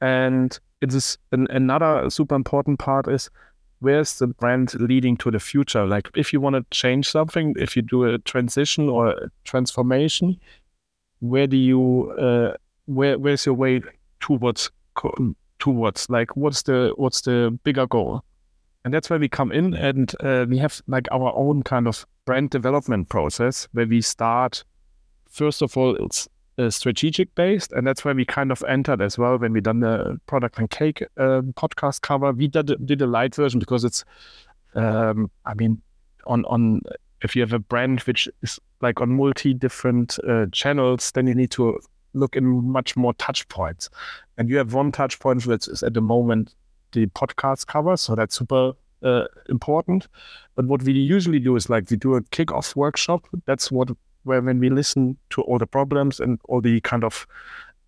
And 0.00 0.58
it 0.80 0.92
is 0.94 1.18
an, 1.32 1.46
another 1.50 2.08
super 2.10 2.34
important 2.34 2.78
part 2.78 3.08
is 3.08 3.30
where's 3.80 4.18
the 4.18 4.26
brand 4.26 4.74
leading 4.80 5.16
to 5.18 5.30
the 5.30 5.40
future? 5.40 5.86
Like 5.86 6.08
if 6.14 6.32
you 6.32 6.40
want 6.40 6.56
to 6.56 6.64
change 6.70 7.08
something, 7.08 7.54
if 7.58 7.76
you 7.76 7.82
do 7.82 8.04
a 8.04 8.18
transition 8.18 8.88
or 8.88 9.08
a 9.08 9.30
transformation, 9.44 10.38
where 11.20 11.46
do 11.46 11.56
you 11.56 12.12
uh, 12.18 12.56
where 12.86 13.18
where's 13.18 13.44
your 13.46 13.54
way 13.54 13.82
towards 14.20 14.70
towards 15.60 16.10
like 16.10 16.36
what's 16.36 16.62
the 16.62 16.92
what's 16.96 17.20
the 17.20 17.56
bigger 17.62 17.86
goal? 17.86 18.24
And 18.84 18.94
that's 18.94 19.10
where 19.10 19.18
we 19.18 19.28
come 19.28 19.52
in 19.52 19.74
and 19.74 20.12
uh, 20.20 20.46
we 20.48 20.56
have 20.58 20.80
like 20.86 21.06
our 21.12 21.32
own 21.36 21.62
kind 21.62 21.86
of 21.86 22.06
brand 22.24 22.50
development 22.50 23.10
process 23.10 23.68
where 23.72 23.86
we 23.86 24.00
start 24.00 24.64
first 25.30 25.62
of 25.62 25.76
all, 25.76 25.96
it's 25.96 26.28
uh, 26.58 26.68
strategic 26.68 27.34
based, 27.34 27.72
and 27.72 27.86
that's 27.86 28.04
where 28.04 28.14
we 28.14 28.24
kind 28.24 28.52
of 28.52 28.62
entered 28.68 29.00
as 29.00 29.16
well 29.16 29.38
when 29.38 29.52
we 29.52 29.60
done 29.60 29.80
the 29.80 30.20
product 30.26 30.58
and 30.58 30.68
cake 30.70 31.02
uh, 31.16 31.40
podcast 31.54 32.02
cover. 32.02 32.32
We 32.32 32.48
did 32.48 32.74
did 32.84 33.00
a 33.00 33.06
light 33.06 33.34
version 33.34 33.60
because 33.60 33.84
it's, 33.84 34.04
um, 34.74 35.30
I 35.46 35.54
mean, 35.54 35.80
on 36.26 36.44
on 36.46 36.82
if 37.22 37.34
you 37.34 37.42
have 37.42 37.52
a 37.52 37.58
brand 37.58 38.00
which 38.00 38.28
is 38.42 38.58
like 38.80 39.00
on 39.00 39.10
multi 39.10 39.54
different 39.54 40.18
uh, 40.28 40.46
channels, 40.52 41.12
then 41.12 41.26
you 41.26 41.34
need 41.34 41.50
to 41.52 41.80
look 42.12 42.36
in 42.36 42.44
much 42.44 42.96
more 42.96 43.14
touch 43.14 43.48
points, 43.48 43.88
and 44.40 44.48
you 44.48 44.56
have 44.56 44.72
one 44.72 44.90
touch 44.90 45.18
point 45.20 45.44
which 45.46 45.68
is 45.68 45.82
at 45.82 45.92
the 45.92 46.00
moment 46.00 46.54
the 46.92 47.06
podcast 47.08 47.66
cover, 47.66 47.94
so 47.96 48.14
that's 48.14 48.34
super 48.34 48.72
uh, 49.02 49.24
important. 49.50 50.08
But 50.54 50.64
what 50.64 50.82
we 50.82 50.94
usually 50.94 51.38
do 51.38 51.56
is 51.56 51.68
like 51.68 51.90
we 51.90 51.98
do 51.98 52.14
a 52.14 52.22
kick-off 52.22 52.74
workshop. 52.74 53.26
That's 53.44 53.70
what 53.70 53.90
where 54.24 54.40
when 54.40 54.58
we 54.58 54.70
listen 54.70 55.18
to 55.30 55.42
all 55.42 55.58
the 55.58 55.66
problems 55.66 56.20
and 56.20 56.40
all 56.44 56.62
the 56.62 56.80
kind 56.80 57.04
of 57.04 57.26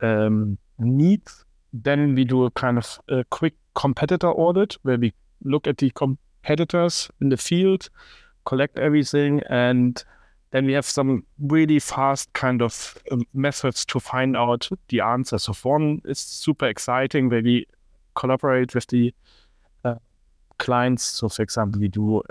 um, 0.03 0.59
needs, 0.79 1.45
then 1.73 2.15
we 2.15 2.25
do 2.25 2.45
a 2.45 2.51
kind 2.51 2.77
of 2.77 3.01
a 3.09 3.25
quick 3.25 3.55
competitor 3.75 4.31
audit 4.31 4.77
where 4.83 4.99
we 4.99 5.15
look 5.45 5.67
at 5.67 5.79
the 5.79 5.91
competitors 5.91 7.11
in 7.23 7.31
the 7.31 7.39
field, 7.39 7.89
collect 8.45 8.79
everything, 8.79 9.41
and 9.49 10.05
then 10.53 10.67
we 10.67 10.73
have 10.73 10.87
some 10.87 11.25
really 11.41 11.79
fast 11.79 12.33
kind 12.33 12.63
of 12.63 12.97
um, 13.11 13.27
methods 13.35 13.85
to 13.87 14.01
find 14.01 14.37
out 14.37 14.69
the 14.89 15.01
answers. 15.01 15.43
So 15.43 15.53
one 15.69 16.01
is 16.05 16.19
super 16.19 16.67
exciting 16.67 17.29
where 17.29 17.43
we 17.43 17.67
collaborate 18.15 18.75
with 18.75 18.87
the 18.87 19.13
clients. 20.63 21.03
So, 21.03 21.29
for 21.29 21.43
example, 21.43 21.81
we 21.81 21.89
do 21.89 22.23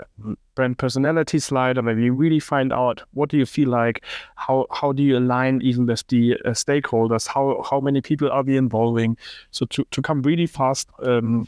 brand 0.54 0.78
personality 0.78 1.38
slider 1.38 1.82
where 1.82 1.94
we 1.94 2.10
really 2.10 2.40
find 2.40 2.72
out 2.72 3.02
what 3.12 3.28
do 3.28 3.36
you 3.36 3.46
feel 3.46 3.68
like, 3.68 4.04
how 4.36 4.66
how 4.70 4.92
do 4.92 5.02
you 5.02 5.18
align 5.18 5.60
even 5.62 5.86
with 5.86 6.06
the 6.08 6.36
uh, 6.44 6.50
stakeholders, 6.50 7.28
how 7.28 7.62
how 7.70 7.80
many 7.80 8.00
people 8.00 8.30
are 8.30 8.42
we 8.42 8.56
involving, 8.56 9.16
so 9.50 9.66
to 9.66 9.84
to 9.90 10.02
come 10.02 10.22
really 10.22 10.46
fast. 10.46 10.88
Um, 11.02 11.46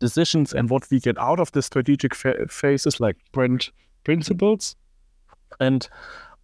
decisions 0.00 0.52
and 0.54 0.70
what 0.70 0.88
we 0.92 1.00
get 1.00 1.18
out 1.18 1.40
of 1.40 1.50
the 1.50 1.60
strategic 1.60 2.14
phases 2.14 3.00
like 3.00 3.16
brand 3.32 3.68
principles 4.04 4.76
and 5.60 5.88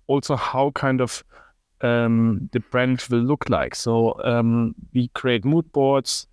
also 0.06 0.36
how 0.36 0.70
kind 0.72 1.00
of 1.00 1.24
um, 1.80 2.48
the 2.52 2.60
brand 2.60 3.04
will 3.10 3.18
look 3.18 3.48
like. 3.48 3.74
So 3.74 4.20
um, 4.24 4.74
we 4.92 5.08
create 5.08 5.44
mood 5.44 5.70
boards 5.72 6.26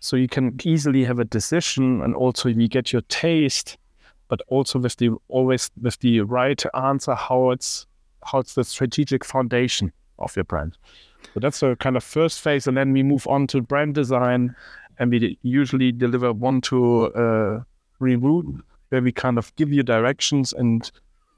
so 0.00 0.16
you 0.16 0.28
can 0.28 0.58
easily 0.64 1.04
have 1.04 1.18
a 1.18 1.24
decision 1.24 2.02
and 2.02 2.14
also 2.14 2.48
you 2.48 2.68
get 2.68 2.92
your 2.92 3.02
taste, 3.02 3.78
but 4.28 4.40
also 4.48 4.78
with 4.78 4.96
the 4.96 5.10
always 5.28 5.70
with 5.80 5.98
the 6.00 6.20
right 6.20 6.62
answer 6.74 7.14
how 7.14 7.50
it's 7.50 7.86
how 8.24 8.40
it's 8.40 8.54
the 8.54 8.64
strategic 8.64 9.24
foundation 9.24 9.92
of 10.18 10.34
your 10.36 10.44
brand. 10.44 10.76
So 11.34 11.40
that's 11.40 11.60
the 11.60 11.76
kind 11.76 11.96
of 11.96 12.04
first 12.04 12.40
phase, 12.40 12.66
and 12.66 12.76
then 12.76 12.92
we 12.92 13.02
move 13.02 13.26
on 13.26 13.46
to 13.48 13.60
brand 13.60 13.94
design, 13.94 14.54
and 14.98 15.10
we 15.10 15.38
usually 15.42 15.92
deliver 15.92 16.32
one 16.32 16.60
to 16.62 17.06
uh, 17.14 17.62
reboot 18.00 18.60
where 18.88 19.02
we 19.02 19.12
kind 19.12 19.38
of 19.38 19.54
give 19.56 19.72
you 19.72 19.82
directions, 19.82 20.52
and 20.52 20.90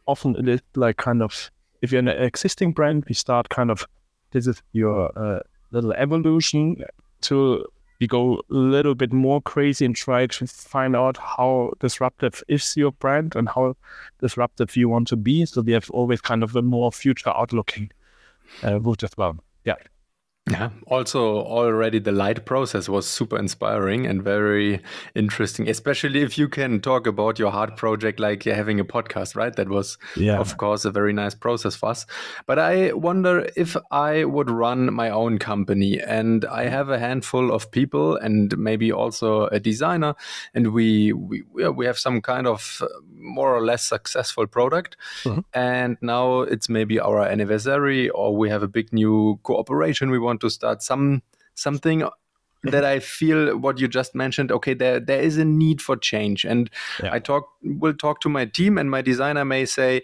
often 0.08 0.34
it 0.36 0.48
is 0.48 0.60
like 0.74 0.96
kind 0.96 1.22
of 1.22 1.50
if 1.82 1.92
you're 1.92 2.00
an 2.00 2.08
existing 2.08 2.72
brand, 2.72 3.04
we 3.08 3.14
start 3.14 3.48
kind 3.50 3.70
of 3.70 3.86
this 4.32 4.46
is 4.46 4.62
your 4.72 5.16
uh, 5.16 5.40
little 5.70 5.92
evolution 5.92 6.82
to 7.20 7.64
we 8.00 8.06
go 8.06 8.34
a 8.50 8.54
little 8.54 8.94
bit 8.94 9.12
more 9.12 9.40
crazy 9.42 9.84
and 9.84 9.96
try 9.96 10.26
to 10.26 10.46
find 10.46 10.94
out 10.94 11.16
how 11.16 11.72
disruptive 11.80 12.42
is 12.46 12.76
your 12.76 12.92
brand 12.92 13.34
and 13.34 13.48
how 13.48 13.76
disruptive 14.20 14.76
you 14.76 14.88
want 14.88 15.08
to 15.08 15.16
be. 15.16 15.44
So 15.44 15.62
we 15.62 15.72
have 15.72 15.90
always 15.90 16.20
kind 16.20 16.42
of 16.44 16.54
a 16.54 16.62
more 16.62 16.92
future 16.92 17.30
outlooking 17.30 17.90
uh, 18.62 18.80
route 18.80 19.02
as 19.02 19.10
well. 19.16 19.36
Yeah. 19.64 19.74
Yeah. 20.50 20.71
Also, 20.87 21.43
already 21.43 21.99
the 21.99 22.12
light 22.12 22.45
process 22.45 22.88
was 22.88 23.07
super 23.07 23.38
inspiring 23.38 24.07
and 24.07 24.23
very 24.23 24.81
interesting, 25.14 25.69
especially 25.69 26.23
if 26.23 26.38
you 26.38 26.49
can 26.49 26.81
talk 26.81 27.07
about 27.07 27.38
your 27.38 27.50
heart 27.50 27.76
project 27.76 28.19
like 28.19 28.45
having 28.45 28.81
a 28.81 28.85
podcast, 28.85 29.37
right? 29.37 29.55
That 29.55 29.69
was, 29.69 29.99
yeah. 30.17 30.38
of 30.38 30.57
course, 30.57 30.85
a 30.85 30.90
very 30.90 31.12
nice 31.12 31.35
process 31.35 31.75
for 31.76 31.90
us. 31.90 32.07
But 32.47 32.59
I 32.59 32.93
wonder 32.93 33.49
if 33.57 33.76
I 33.90 34.25
would 34.25 34.50
run 34.50 34.93
my 34.93 35.11
own 35.11 35.38
company 35.38 36.00
and 36.00 36.45
I 36.45 36.69
have 36.69 36.88
a 36.88 36.99
handful 36.99 37.52
of 37.52 37.71
people 37.71 38.17
and 38.17 38.57
maybe 38.57 38.90
also 38.93 39.47
a 39.47 39.61
designer, 39.61 40.14
and 40.55 40.73
we 40.73 41.12
we 41.12 41.45
we 41.52 41.87
have 41.87 41.99
some 41.99 42.21
kind 42.21 42.47
of 42.47 42.83
more 43.14 43.55
or 43.55 43.64
less 43.64 43.85
successful 43.85 44.47
product, 44.47 44.97
mm-hmm. 45.25 45.40
and 45.52 45.97
now 46.00 46.40
it's 46.40 46.69
maybe 46.69 46.99
our 47.00 47.23
anniversary 47.23 48.09
or 48.11 48.37
we 48.37 48.49
have 48.49 48.62
a 48.62 48.69
big 48.69 48.93
new 48.93 49.38
cooperation 49.43 50.11
we 50.11 50.19
want 50.19 50.38
want 50.38 50.40
to 50.40 50.50
start 50.50 50.83
some 50.83 51.23
something 51.54 52.09
that 52.64 52.85
I 52.85 52.99
feel 52.99 53.57
what 53.57 53.78
you 53.78 53.88
just 53.88 54.14
mentioned. 54.14 54.50
Okay, 54.52 54.75
there 54.75 55.00
there 55.00 55.21
is 55.21 55.38
a 55.38 55.45
need 55.45 55.80
for 55.80 55.97
change, 55.97 56.45
and 56.45 56.71
yeah. 57.02 57.14
I 57.14 57.21
talk 57.21 57.49
will 57.62 57.95
talk 57.95 58.21
to 58.21 58.28
my 58.28 58.47
team, 58.47 58.78
and 58.78 58.90
my 58.90 59.02
designer 59.02 59.45
may 59.45 59.64
say, 59.64 60.02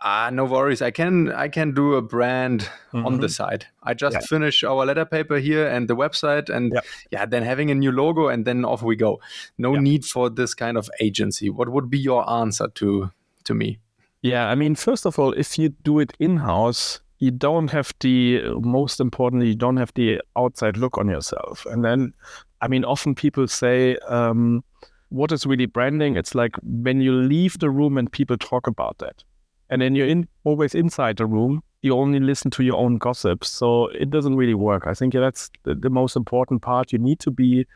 "Ah, 0.00 0.30
no 0.32 0.44
worries, 0.44 0.82
I 0.82 0.90
can 0.90 1.32
I 1.32 1.48
can 1.48 1.74
do 1.74 1.94
a 1.94 2.02
brand 2.02 2.60
mm-hmm. 2.62 3.06
on 3.06 3.20
the 3.20 3.26
mm-hmm. 3.26 3.44
side. 3.44 3.66
I 3.82 3.94
just 3.94 4.14
yeah. 4.14 4.26
finish 4.28 4.64
our 4.64 4.86
letter 4.86 5.04
paper 5.04 5.38
here 5.38 5.68
and 5.68 5.88
the 5.88 5.96
website, 5.96 6.48
and 6.48 6.72
yeah. 6.74 6.80
yeah, 7.10 7.26
then 7.26 7.42
having 7.42 7.70
a 7.70 7.74
new 7.74 7.92
logo, 7.92 8.28
and 8.28 8.44
then 8.44 8.64
off 8.64 8.82
we 8.82 8.96
go. 8.96 9.20
No 9.56 9.74
need 9.74 10.04
for 10.04 10.30
this 10.30 10.54
kind 10.54 10.76
of 10.76 10.90
agency. 11.00 11.50
What 11.50 11.68
would 11.68 11.90
be 11.90 11.98
your 11.98 12.28
answer 12.28 12.68
to 12.68 13.10
to 13.44 13.54
me?" 13.54 13.78
Yeah, 14.24 14.48
I 14.48 14.54
mean, 14.54 14.74
first 14.74 15.04
of 15.06 15.18
all, 15.18 15.34
if 15.36 15.58
you 15.58 15.68
do 15.84 16.00
it 16.00 16.16
in 16.18 16.38
house, 16.38 17.03
you 17.24 17.30
don't 17.30 17.68
have 17.68 17.92
the 18.00 18.42
most 18.60 19.00
importantly 19.00 19.48
you 19.48 19.54
don't 19.54 19.78
have 19.78 19.92
the 19.94 20.20
outside 20.36 20.76
look 20.76 20.98
on 20.98 21.08
yourself. 21.08 21.66
And 21.66 21.84
then 21.84 22.12
i 22.60 22.68
mean 22.68 22.84
often 22.84 23.14
people 23.14 23.46
say 23.48 23.96
um, 24.08 24.62
what 25.08 25.32
is 25.32 25.46
really 25.46 25.66
branding? 25.66 26.16
It's 26.16 26.34
like 26.34 26.56
when 26.62 27.00
you 27.00 27.12
leave 27.12 27.58
the 27.58 27.70
room 27.70 27.98
and 27.98 28.10
people 28.10 28.36
talk 28.36 28.66
about 28.66 28.98
that. 28.98 29.22
And 29.70 29.80
then 29.80 29.94
you're 29.94 30.06
in 30.06 30.28
always 30.44 30.74
inside 30.74 31.16
the 31.16 31.26
room 31.26 31.62
you 31.84 31.94
only 31.94 32.18
listen 32.18 32.50
to 32.50 32.64
your 32.64 32.76
own 32.76 32.96
gossip. 32.96 33.44
So 33.44 33.88
it 33.88 34.08
doesn't 34.08 34.36
really 34.36 34.54
work. 34.54 34.86
I 34.86 34.94
think 34.94 35.12
that's 35.12 35.50
the, 35.64 35.74
the 35.74 35.90
most 35.90 36.16
important 36.16 36.62
part. 36.62 36.92
You 36.92 36.98
need 36.98 37.20
to 37.20 37.30
be 37.30 37.66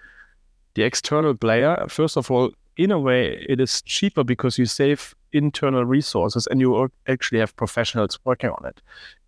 the 0.74 0.82
external 0.82 1.34
player. 1.34 1.84
First 1.88 2.16
of 2.16 2.30
all 2.30 2.50
in 2.78 2.90
a 2.90 2.98
way 2.98 3.44
it 3.48 3.60
is 3.60 3.82
cheaper 3.82 4.24
because 4.24 4.56
you 4.56 4.64
save 4.64 5.14
internal 5.32 5.84
resources 5.84 6.46
and 6.50 6.60
you 6.60 6.90
actually 7.06 7.40
have 7.40 7.54
professionals 7.56 8.18
working 8.24 8.50
on 8.50 8.64
it. 8.66 8.80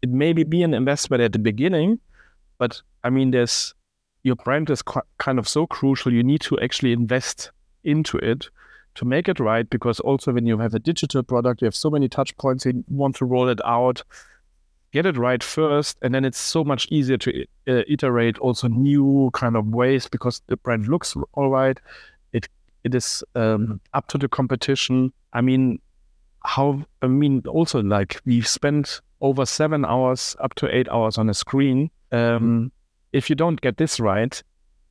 It 0.02 0.10
may 0.10 0.32
be 0.32 0.62
an 0.62 0.74
investment 0.74 1.22
at 1.22 1.32
the 1.32 1.38
beginning 1.38 2.00
but 2.58 2.82
i 3.02 3.10
mean 3.10 3.32
there's 3.32 3.74
your 4.22 4.36
brand 4.36 4.70
is 4.70 4.82
kind 5.18 5.38
of 5.38 5.48
so 5.48 5.66
crucial 5.66 6.12
you 6.12 6.22
need 6.22 6.42
to 6.42 6.60
actually 6.60 6.92
invest 6.92 7.50
into 7.82 8.18
it 8.18 8.50
to 8.94 9.04
make 9.04 9.28
it 9.28 9.40
right 9.40 9.70
because 9.70 9.98
also 10.00 10.32
when 10.32 10.46
you 10.46 10.58
have 10.58 10.74
a 10.74 10.78
digital 10.78 11.22
product 11.22 11.62
you 11.62 11.64
have 11.64 11.74
so 11.74 11.90
many 11.90 12.08
touch 12.08 12.36
points 12.36 12.66
you 12.66 12.84
want 12.88 13.16
to 13.16 13.24
roll 13.24 13.48
it 13.48 13.60
out 13.64 14.04
get 14.92 15.06
it 15.06 15.16
right 15.16 15.42
first 15.42 15.96
and 16.02 16.14
then 16.14 16.24
it's 16.24 16.38
so 16.38 16.64
much 16.64 16.86
easier 16.90 17.16
to 17.16 17.44
uh, 17.68 17.82
iterate 17.88 18.38
also 18.38 18.68
new 18.68 19.30
kind 19.32 19.56
of 19.56 19.66
ways 19.68 20.08
because 20.08 20.42
the 20.48 20.56
brand 20.56 20.88
looks 20.88 21.16
all 21.34 21.48
right. 21.48 21.78
It 22.32 22.48
it 22.82 22.94
is 22.94 23.22
um, 23.34 23.80
up 23.94 24.08
to 24.08 24.18
the 24.18 24.28
competition. 24.28 25.12
I 25.32 25.40
mean 25.42 25.80
how 26.44 26.82
i 27.02 27.06
mean 27.06 27.42
also 27.46 27.82
like 27.82 28.20
we've 28.24 28.48
spent 28.48 29.00
over 29.20 29.44
seven 29.44 29.84
hours 29.84 30.36
up 30.40 30.54
to 30.54 30.74
eight 30.74 30.88
hours 30.88 31.18
on 31.18 31.28
a 31.28 31.34
screen. 31.34 31.90
Um, 32.12 32.18
mm-hmm. 32.18 32.66
if 33.12 33.30
you 33.30 33.36
don't 33.36 33.60
get 33.60 33.76
this 33.76 34.00
right 34.00 34.42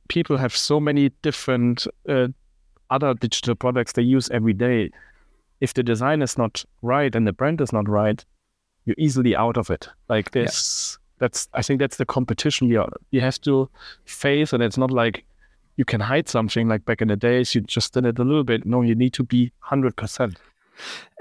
people 0.08 0.36
have 0.38 0.56
so 0.56 0.80
many 0.80 1.10
different 1.22 1.86
uh, 2.08 2.28
other 2.90 3.14
digital 3.14 3.54
products 3.54 3.92
they 3.92 4.02
use 4.02 4.28
every 4.30 4.52
day. 4.52 4.90
If 5.60 5.74
the 5.74 5.82
design 5.82 6.22
is 6.22 6.36
not 6.36 6.64
right 6.82 7.14
and 7.14 7.26
the 7.26 7.32
brand 7.32 7.60
is 7.60 7.72
not 7.72 7.88
right 7.88 8.24
you're 8.86 8.96
easily 8.98 9.36
out 9.36 9.56
of 9.56 9.70
it. 9.70 9.88
Like 10.08 10.30
this 10.30 10.98
yeah. 10.98 11.16
that's 11.18 11.48
i 11.52 11.62
think 11.62 11.78
that's 11.80 11.98
the 11.98 12.06
competition 12.06 12.68
you 12.68 12.84
you 13.10 13.20
have 13.20 13.40
to 13.42 13.68
face 14.04 14.52
and 14.52 14.62
it's 14.62 14.78
not 14.78 14.90
like 14.90 15.24
you 15.76 15.84
can 15.84 16.00
hide 16.00 16.28
something 16.28 16.68
like 16.68 16.84
back 16.84 17.00
in 17.00 17.08
the 17.08 17.16
days 17.16 17.54
you 17.54 17.60
just 17.60 17.92
did 17.94 18.06
it 18.06 18.18
a 18.18 18.24
little 18.24 18.44
bit. 18.44 18.66
No 18.66 18.82
you 18.82 18.94
need 18.94 19.12
to 19.14 19.22
be 19.22 19.52
100% 19.70 20.36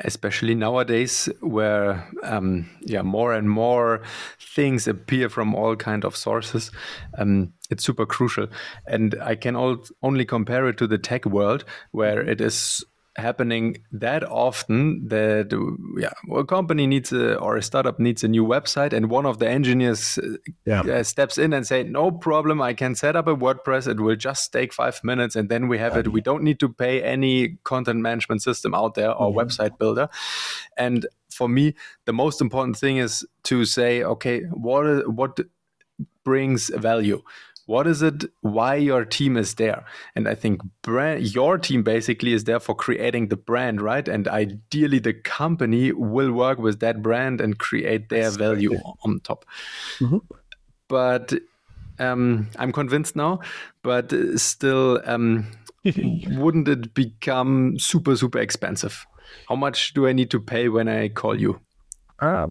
especially 0.04 0.56
nowadays 0.56 1.30
where 1.42 2.08
um, 2.24 2.70
yeah 2.82 3.01
more 3.01 3.34
and 3.34 3.50
more 3.50 4.01
things 4.39 4.88
appear 4.88 5.30
from 5.30 5.56
all 5.56 5.75
kind 5.75 6.06
of 6.06 6.16
sources 6.16 6.72
um, 7.18 7.54
it's 7.70 7.84
super 7.84 8.06
crucial. 8.06 8.48
And 8.88 9.16
i 9.22 9.36
can 9.36 9.56
all, 9.56 9.84
only 10.01 10.25
compare 10.25 10.68
it 10.68 10.78
to 10.78 10.88
the 10.88 10.98
tech 10.98 11.25
world 11.25 11.66
where 11.92 12.22
it 12.22 12.42
is 12.42 12.84
happening 13.20 13.78
that 13.92 14.24
often 14.24 15.08
that 15.08 15.50
yeah 15.98 16.14
a 16.36 16.44
company 16.44 16.88
needs 16.88 17.12
a 17.12 17.38
or 17.38 17.58
a 17.58 17.62
startup 17.62 18.00
needs 18.00 18.24
a 18.24 18.28
new 18.28 18.46
website 18.46 18.94
and 18.94 19.10
one 19.10 19.26
of 19.26 19.40
the 19.40 19.48
engineers 19.48 20.20
yeah. 20.66 20.82
uh, 20.82 21.04
steps 21.04 21.38
in 21.38 21.54
and 21.54 21.68
say 21.68 21.84
no 21.84 22.12
problem 22.12 22.62
i 22.62 22.74
can 22.74 22.96
set 22.96 23.16
up 23.16 23.28
a 23.28 23.36
wordpress. 23.36 23.88
It 23.88 24.00
will 24.00 24.16
just 24.16 24.52
take 24.52 24.74
five 24.74 25.00
minutes 25.04 25.36
and 25.36 25.50
then 25.50 25.68
we 25.68 25.78
have 25.78 25.96
it. 25.98 26.12
We 26.12 26.22
don't 26.22 26.44
need 26.44 26.60
to 26.60 26.70
pay 26.70 27.02
any 27.04 27.58
content 27.64 28.00
management 28.00 28.42
system 28.42 28.74
out 28.74 28.96
there 28.96 29.12
or 29.12 29.30
mm-hmm. 29.30 29.40
website 29.40 29.78
builder. 29.78 30.10
And 30.78 31.08
for 31.30 31.48
me 31.48 31.76
the 32.06 32.14
most 32.14 32.42
important 32.42 32.78
thing 32.78 32.98
is 32.98 33.26
to 33.44 33.64
say 33.64 34.04
okay 34.04 34.42
what 34.68 35.08
what 35.14 35.40
brings 36.26 36.70
value 36.70 37.22
what 37.70 37.86
is 37.86 38.02
it 38.02 38.26
why 38.42 38.74
your 38.74 39.06
team 39.06 39.38
is 39.38 39.54
there? 39.54 39.86
And 40.16 40.28
i 40.28 40.34
think 40.34 40.62
brand, 40.82 41.36
your 41.36 41.60
team 41.60 41.84
basically 41.84 42.34
is 42.34 42.46
there 42.46 42.60
for 42.60 42.74
creating 42.74 43.28
the 43.28 43.38
brand 43.38 43.80
right? 43.80 44.08
And 44.08 44.28
ideally 44.28 44.98
the 44.98 45.14
company 45.14 45.92
will 45.92 46.32
work 46.32 46.58
with 46.58 46.80
that 46.80 47.04
brand 47.04 47.40
and 47.40 47.60
create 47.60 48.10
their 48.10 48.32
value 48.32 48.76
on 49.06 49.20
top. 49.20 49.46
Mm-hmm. 50.00 50.18
but 50.88 51.34
um, 52.00 52.48
i'm 52.58 52.72
convinced 52.72 53.16
now 53.16 53.40
but 53.84 54.14
still 54.38 55.01
um, 55.05 55.46
wouldn't 56.42 56.68
it 56.68 56.94
become 56.96 57.77
super 57.77 58.16
super 58.16 58.40
expensive? 58.40 59.05
How 59.48 59.55
much 59.55 59.94
do 59.94 60.08
i 60.08 60.14
need 60.14 60.32
to 60.32 60.40
pay 60.40 60.70
when 60.70 60.88
i 60.88 61.08
call 61.10 61.40
you? 61.40 61.62
Uh, 62.18 62.48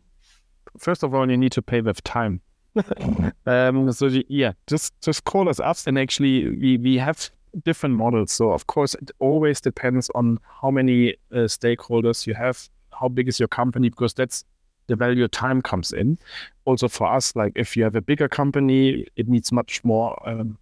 first 0.78 1.02
of 1.02 1.12
all 1.12 1.28
you 1.28 1.36
need 1.36 1.52
to 1.52 1.62
pay 1.62 1.80
with 1.80 2.04
time 2.04 2.40
um, 3.46 3.92
so 3.92 4.06
yeah, 4.28 4.52
just 4.66 4.92
just 5.00 5.24
call 5.24 5.48
us 5.48 5.60
up, 5.60 5.76
and 5.86 5.98
actually 5.98 6.48
we 6.50 6.76
we 6.78 6.96
have 6.98 7.30
different 7.64 7.96
models. 7.96 8.32
So 8.32 8.52
of 8.52 8.66
course 8.66 8.94
it 8.94 9.10
always 9.18 9.60
depends 9.60 10.10
on 10.14 10.38
how 10.62 10.70
many 10.70 11.14
uh, 11.32 11.48
stakeholders 11.48 12.26
you 12.26 12.34
have, 12.34 12.68
how 12.92 13.08
big 13.08 13.28
is 13.28 13.38
your 13.38 13.48
company, 13.48 13.88
because 13.88 14.14
that's 14.14 14.44
the 14.86 14.96
value 14.96 15.28
time 15.28 15.62
comes 15.62 15.92
in. 15.92 16.18
Also 16.64 16.88
for 16.88 17.06
us, 17.06 17.36
like 17.36 17.52
if 17.56 17.76
you 17.76 17.84
have 17.84 17.96
a 17.96 18.00
bigger 18.00 18.28
company, 18.28 19.06
it 19.16 19.28
needs 19.28 19.52
much 19.52 19.84
more 19.84 20.20
um, 20.28 20.58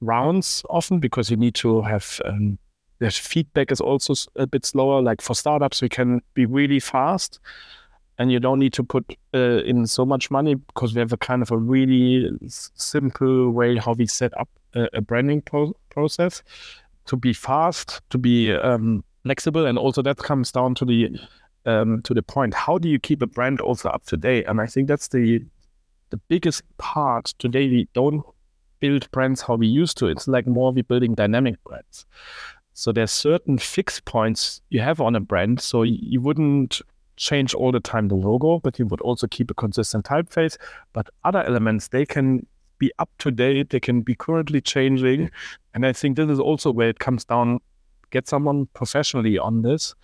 rounds 0.00 0.64
often 0.70 0.98
because 0.98 1.30
you 1.30 1.36
need 1.36 1.54
to 1.54 1.82
have 1.82 2.20
um, 2.24 2.58
the 2.98 3.10
feedback 3.10 3.72
is 3.72 3.80
also 3.80 4.14
a 4.36 4.46
bit 4.46 4.64
slower. 4.64 5.02
Like 5.02 5.20
for 5.20 5.34
startups, 5.34 5.82
we 5.82 5.88
can 5.88 6.22
be 6.34 6.46
really 6.46 6.80
fast 6.80 7.40
and 8.18 8.30
you 8.30 8.38
don't 8.38 8.58
need 8.58 8.72
to 8.74 8.84
put 8.84 9.16
uh, 9.34 9.62
in 9.64 9.86
so 9.86 10.04
much 10.04 10.30
money 10.30 10.54
because 10.54 10.94
we 10.94 11.00
have 11.00 11.12
a 11.12 11.16
kind 11.16 11.42
of 11.42 11.50
a 11.50 11.56
really 11.56 12.30
simple 12.38 13.50
way 13.50 13.76
how 13.76 13.92
we 13.92 14.06
set 14.06 14.36
up 14.38 14.48
a, 14.74 14.88
a 14.94 15.00
branding 15.00 15.42
pro- 15.42 15.74
process 15.90 16.42
to 17.06 17.16
be 17.16 17.32
fast, 17.32 18.00
to 18.10 18.18
be 18.18 18.52
um, 18.52 19.04
flexible, 19.24 19.66
and 19.66 19.78
also 19.78 20.02
that 20.02 20.18
comes 20.18 20.52
down 20.52 20.74
to 20.76 20.84
the 20.84 21.18
um, 21.66 22.02
to 22.02 22.14
the 22.14 22.22
point. 22.22 22.54
How 22.54 22.78
do 22.78 22.88
you 22.88 22.98
keep 22.98 23.22
a 23.22 23.26
brand 23.26 23.60
also 23.60 23.88
up 23.88 24.04
to 24.06 24.16
date? 24.16 24.44
And 24.46 24.60
I 24.60 24.66
think 24.66 24.88
that's 24.88 25.08
the 25.08 25.44
the 26.10 26.16
biggest 26.28 26.62
part 26.78 27.34
today. 27.38 27.68
We 27.68 27.88
don't 27.94 28.24
build 28.80 29.10
brands 29.10 29.40
how 29.42 29.56
we 29.56 29.66
used 29.66 29.98
to. 29.98 30.06
It's 30.06 30.28
like 30.28 30.46
more 30.46 30.72
we're 30.72 30.84
building 30.84 31.14
dynamic 31.14 31.62
brands. 31.64 32.06
So 32.74 32.92
there's 32.92 33.12
certain 33.12 33.58
fixed 33.58 34.04
points 34.04 34.60
you 34.68 34.80
have 34.80 35.00
on 35.00 35.14
a 35.14 35.20
brand. 35.20 35.60
So 35.60 35.82
you 35.82 36.20
wouldn't 36.20 36.80
change 37.16 37.54
all 37.54 37.72
the 37.72 37.80
time 37.80 38.08
the 38.08 38.14
logo, 38.14 38.60
but 38.60 38.78
you 38.78 38.86
would 38.86 39.00
also 39.00 39.26
keep 39.26 39.50
a 39.50 39.54
consistent 39.54 40.04
typeface. 40.04 40.56
But 40.92 41.08
other 41.24 41.42
elements, 41.42 41.88
they 41.88 42.06
can 42.06 42.46
be 42.78 42.92
up 42.98 43.10
to 43.18 43.30
date, 43.30 43.70
they 43.70 43.80
can 43.80 44.02
be 44.02 44.14
currently 44.14 44.60
changing. 44.60 45.30
And 45.74 45.86
I 45.86 45.92
think 45.92 46.16
this 46.16 46.28
is 46.28 46.40
also 46.40 46.72
where 46.72 46.88
it 46.88 46.98
comes 46.98 47.24
down 47.24 47.60
get 48.14 48.28
someone 48.28 48.66
professionally 48.74 49.38
on 49.38 49.62
this, 49.62 49.94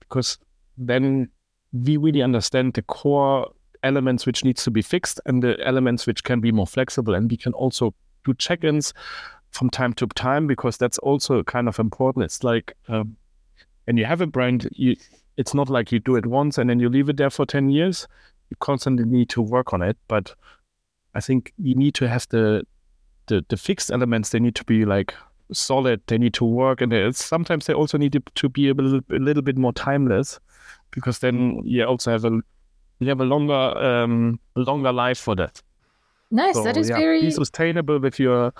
because 0.00 0.38
then 0.78 1.28
we 1.72 1.96
really 1.98 2.22
understand 2.22 2.74
the 2.74 2.82
core 2.82 3.52
elements 3.82 4.26
which 4.26 4.44
needs 4.44 4.64
to 4.64 4.70
be 4.70 4.82
fixed 4.82 5.20
and 5.26 5.42
the 5.42 5.56
elements 5.64 6.06
which 6.06 6.24
can 6.24 6.40
be 6.40 6.50
more 6.50 6.66
flexible. 6.66 7.14
And 7.14 7.30
we 7.30 7.36
can 7.36 7.52
also 7.52 7.94
do 8.24 8.34
check-ins 8.34 8.92
from 9.50 9.70
time 9.70 9.92
to 9.94 10.06
time 10.06 10.46
because 10.46 10.76
that's 10.78 10.98
also 10.98 11.42
kind 11.42 11.68
of 11.68 11.78
important. 11.78 12.24
It's 12.24 12.42
like 12.42 12.76
um, 12.88 13.16
you 13.86 14.04
have 14.04 14.20
a 14.20 14.26
brand, 14.26 14.68
you 14.72 14.96
it's 15.40 15.54
not 15.54 15.70
like 15.70 15.90
you 15.90 15.98
do 15.98 16.16
it 16.16 16.26
once 16.26 16.58
and 16.58 16.68
then 16.68 16.78
you 16.78 16.90
leave 16.90 17.08
it 17.08 17.16
there 17.16 17.30
for 17.30 17.46
10 17.46 17.70
years. 17.70 18.06
You 18.50 18.58
constantly 18.60 19.06
need 19.06 19.30
to 19.30 19.40
work 19.40 19.72
on 19.72 19.80
it. 19.80 19.96
But 20.06 20.34
I 21.14 21.20
think 21.20 21.54
you 21.56 21.74
need 21.74 21.94
to 21.94 22.08
have 22.08 22.28
the 22.28 22.64
the, 23.26 23.44
the 23.48 23.56
fixed 23.56 23.90
elements, 23.90 24.30
they 24.30 24.40
need 24.40 24.56
to 24.56 24.64
be 24.64 24.84
like 24.84 25.14
solid, 25.52 26.02
they 26.08 26.18
need 26.18 26.34
to 26.34 26.44
work. 26.44 26.82
And 26.82 27.16
sometimes 27.16 27.66
they 27.66 27.72
also 27.72 27.96
need 27.96 28.12
to, 28.12 28.22
to 28.34 28.48
be 28.48 28.68
a 28.68 28.74
little, 28.74 29.00
a 29.10 29.18
little 29.18 29.42
bit 29.42 29.56
more 29.56 29.72
timeless 29.72 30.40
because 30.90 31.20
then 31.20 31.62
you 31.64 31.84
also 31.84 32.10
have 32.10 32.24
a 32.24 32.40
you 32.98 33.08
have 33.08 33.20
a 33.20 33.24
longer 33.24 33.54
um 33.54 34.38
longer 34.56 34.92
life 34.92 35.18
for 35.18 35.34
that. 35.36 35.62
Nice. 36.30 36.54
So, 36.54 36.64
that 36.64 36.76
is 36.76 36.90
yeah, 36.90 36.98
very 36.98 37.22
be 37.22 37.30
sustainable 37.30 37.98
with 37.98 38.18
your 38.18 38.52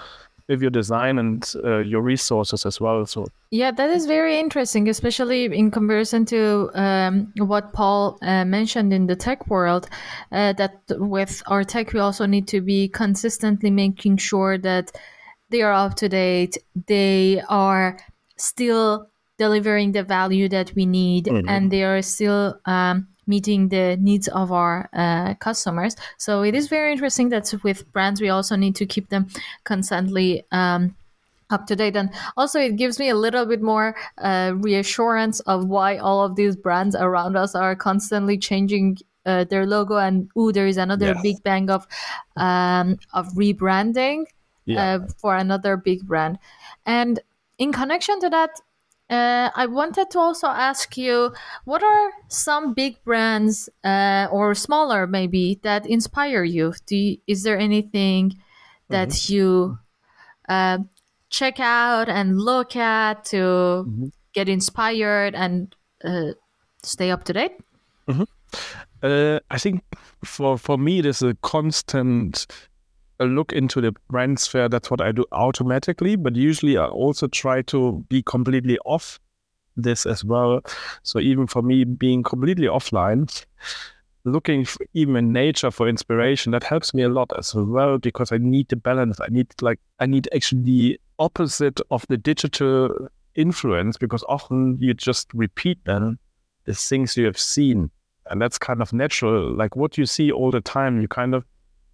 with 0.51 0.61
your 0.61 0.71
design 0.71 1.19
and 1.19 1.55
uh, 1.65 1.79
your 1.79 2.03
resources 2.03 2.67
as 2.67 2.81
well. 2.81 3.07
So 3.07 3.29
yeah, 3.51 3.71
that 3.71 3.89
is 3.89 4.07
very 4.07 4.39
interesting, 4.39 4.89
especially 4.89 5.45
in 5.45 5.71
comparison 5.71 6.25
to 6.27 6.71
um, 6.75 7.33
what 7.39 7.73
Paul 7.73 8.19
uh, 8.21 8.45
mentioned 8.45 8.93
in 8.93 9.07
the 9.07 9.17
tech 9.17 9.47
world. 9.47 9.89
Uh, 10.33 10.53
that 10.55 10.83
with 10.91 11.43
our 11.47 11.65
tech, 11.65 11.93
we 11.93 12.01
also 12.01 12.27
need 12.27 12.49
to 12.49 12.61
be 12.61 12.89
consistently 12.89 13.71
making 13.71 14.17
sure 14.17 14.59
that 14.59 14.91
they 15.51 15.63
are 15.63 15.73
up 15.73 15.95
to 15.97 16.09
date. 16.09 16.59
They 16.87 17.41
are 17.49 17.99
still 18.37 19.07
delivering 19.39 19.93
the 19.93 20.03
value 20.03 20.49
that 20.49 20.73
we 20.75 20.85
need, 20.85 21.27
mm-hmm. 21.27 21.49
and 21.49 21.71
they 21.71 21.85
are 21.85 22.03
still 22.03 22.61
um, 22.67 23.07
meeting 23.27 23.69
the 23.69 23.97
needs 24.01 24.29
of 24.29 24.53
our 24.53 24.89
uh, 24.93 25.35
customers. 25.35 25.97
So 26.19 26.43
it 26.43 26.55
is 26.55 26.69
very 26.69 26.93
interesting 26.93 27.29
that 27.31 27.53
with 27.63 27.91
brands, 27.93 28.21
we 28.21 28.29
also 28.29 28.57
need 28.57 28.77
to 28.77 28.87
keep 28.87 29.09
them 29.09 29.29
constantly. 29.65 30.45
Um, 30.53 30.97
up 31.51 31.67
to 31.67 31.75
date 31.75 31.97
and 31.97 32.11
also 32.37 32.61
it 32.61 32.77
gives 32.77 33.01
me 33.01 33.09
a 33.09 33.15
little 33.17 33.45
bit 33.45 33.61
more 33.61 33.97
uh, 34.19 34.53
reassurance 34.55 35.41
of 35.41 35.67
why 35.67 35.97
all 35.97 36.25
of 36.25 36.37
these 36.37 36.55
brands 36.55 36.95
around 36.95 37.37
us 37.37 37.57
are 37.57 37.75
constantly 37.75 38.39
changing 38.39 38.97
uh, 39.27 39.45
their 39.45 39.67
logo 39.67 39.97
and 39.97 40.31
ooh 40.39 40.53
there 40.53 40.69
is 40.69 40.77
another 40.77 41.07
yes. 41.07 41.23
big 41.23 41.43
bang 41.43 41.69
of 41.69 41.87
um, 42.37 42.97
of 43.13 43.27
rebranding 43.35 44.25
yeah. 44.65 44.95
uh, 44.95 45.09
for 45.19 45.35
another 45.37 45.77
big 45.77 46.07
brand 46.07 46.39
and 46.87 47.21
in 47.59 47.73
connection 47.73 48.21
to 48.21 48.31
that 48.31 48.51
uh, 49.11 49.51
I 49.55 49.67
wanted 49.67 50.11
to 50.11 50.19
also 50.21 50.47
ask 50.47 50.97
you 50.97 51.33
what 51.65 51.83
are 51.83 52.13
some 52.29 52.75
big 52.75 53.03
brands 53.05 53.69
uh, 53.83 54.29
or 54.31 54.55
smaller 54.55 55.07
maybe 55.07 55.59
that 55.63 55.85
inspire 55.87 56.45
you? 56.45 56.75
Do 56.87 56.97
you, 56.97 57.19
is 57.27 57.43
there 57.43 57.59
anything 57.59 58.41
that 58.89 59.09
mm-hmm. 59.09 59.35
you 59.35 59.79
uh, 60.49 60.79
check 61.29 61.59
out 61.59 62.09
and 62.09 62.41
look 62.41 62.77
at 62.77 63.25
to 63.27 63.37
mm-hmm. 63.37 64.07
get 64.33 64.49
inspired 64.49 65.35
and 65.35 65.75
uh, 66.05 66.33
stay 66.83 67.11
up 67.11 67.25
to 67.25 67.33
date? 67.33 67.53
Mm-hmm. 68.09 68.25
Uh, 69.03 69.41
I 69.51 69.59
think 69.59 69.83
for 70.25 70.59
for 70.59 70.77
me 70.77 70.99
it 70.99 71.07
is 71.07 71.23
a 71.23 71.35
constant 71.43 72.47
a 73.21 73.27
look 73.27 73.53
into 73.53 73.81
the 73.81 73.93
brand 74.09 74.41
sphere. 74.41 74.69
That's 74.69 74.91
what 74.91 75.01
I 75.01 75.13
do 75.13 75.25
automatically. 75.31 76.17
But 76.17 76.35
usually 76.35 76.77
I 76.77 76.87
also 76.87 77.29
try 77.29 77.63
to 77.63 78.05
be 78.09 78.23
completely 78.23 78.79
off 78.85 79.21
this 79.77 80.07
as 80.07 80.25
well. 80.25 80.63
So 81.03 81.21
even 81.21 81.47
for 81.47 81.63
me, 81.63 81.85
being 81.85 82.23
completely 82.23 82.67
offline, 82.67 83.45
looking 84.25 84.67
even 84.95 85.17
in 85.17 85.33
nature 85.33 85.71
for 85.71 85.89
inspiration, 85.89 86.53
that 86.53 86.65
helps 86.65 86.93
me 86.95 87.03
a 87.03 87.09
lot 87.09 87.31
as 87.39 87.55
well 87.55 87.99
because 87.99 88.33
I 88.33 88.39
need 88.39 88.69
the 88.69 88.77
balance. 88.77 89.21
I 89.21 89.29
need 89.29 89.49
like 89.61 89.79
I 89.99 90.07
need 90.07 90.29
actually 90.35 90.63
the 90.63 91.01
opposite 91.19 91.81
of 91.91 92.07
the 92.09 92.17
digital 92.17 93.09
influence 93.35 93.97
because 93.97 94.25
often 94.29 94.77
you 94.81 94.95
just 94.95 95.33
repeat 95.35 95.79
then 95.85 96.19
the 96.65 96.75
things 96.75 97.17
you 97.17 97.27
have 97.27 97.39
seen. 97.39 97.91
And 98.27 98.41
that's 98.41 98.59
kind 98.59 98.81
of 98.81 98.93
natural. 98.93 99.53
Like 99.53 99.75
what 99.77 99.99
you 99.99 100.07
see 100.07 100.31
all 100.31 100.51
the 100.51 100.61
time, 100.61 101.01
you 101.01 101.09
kind 101.09 101.35
of 101.35 101.45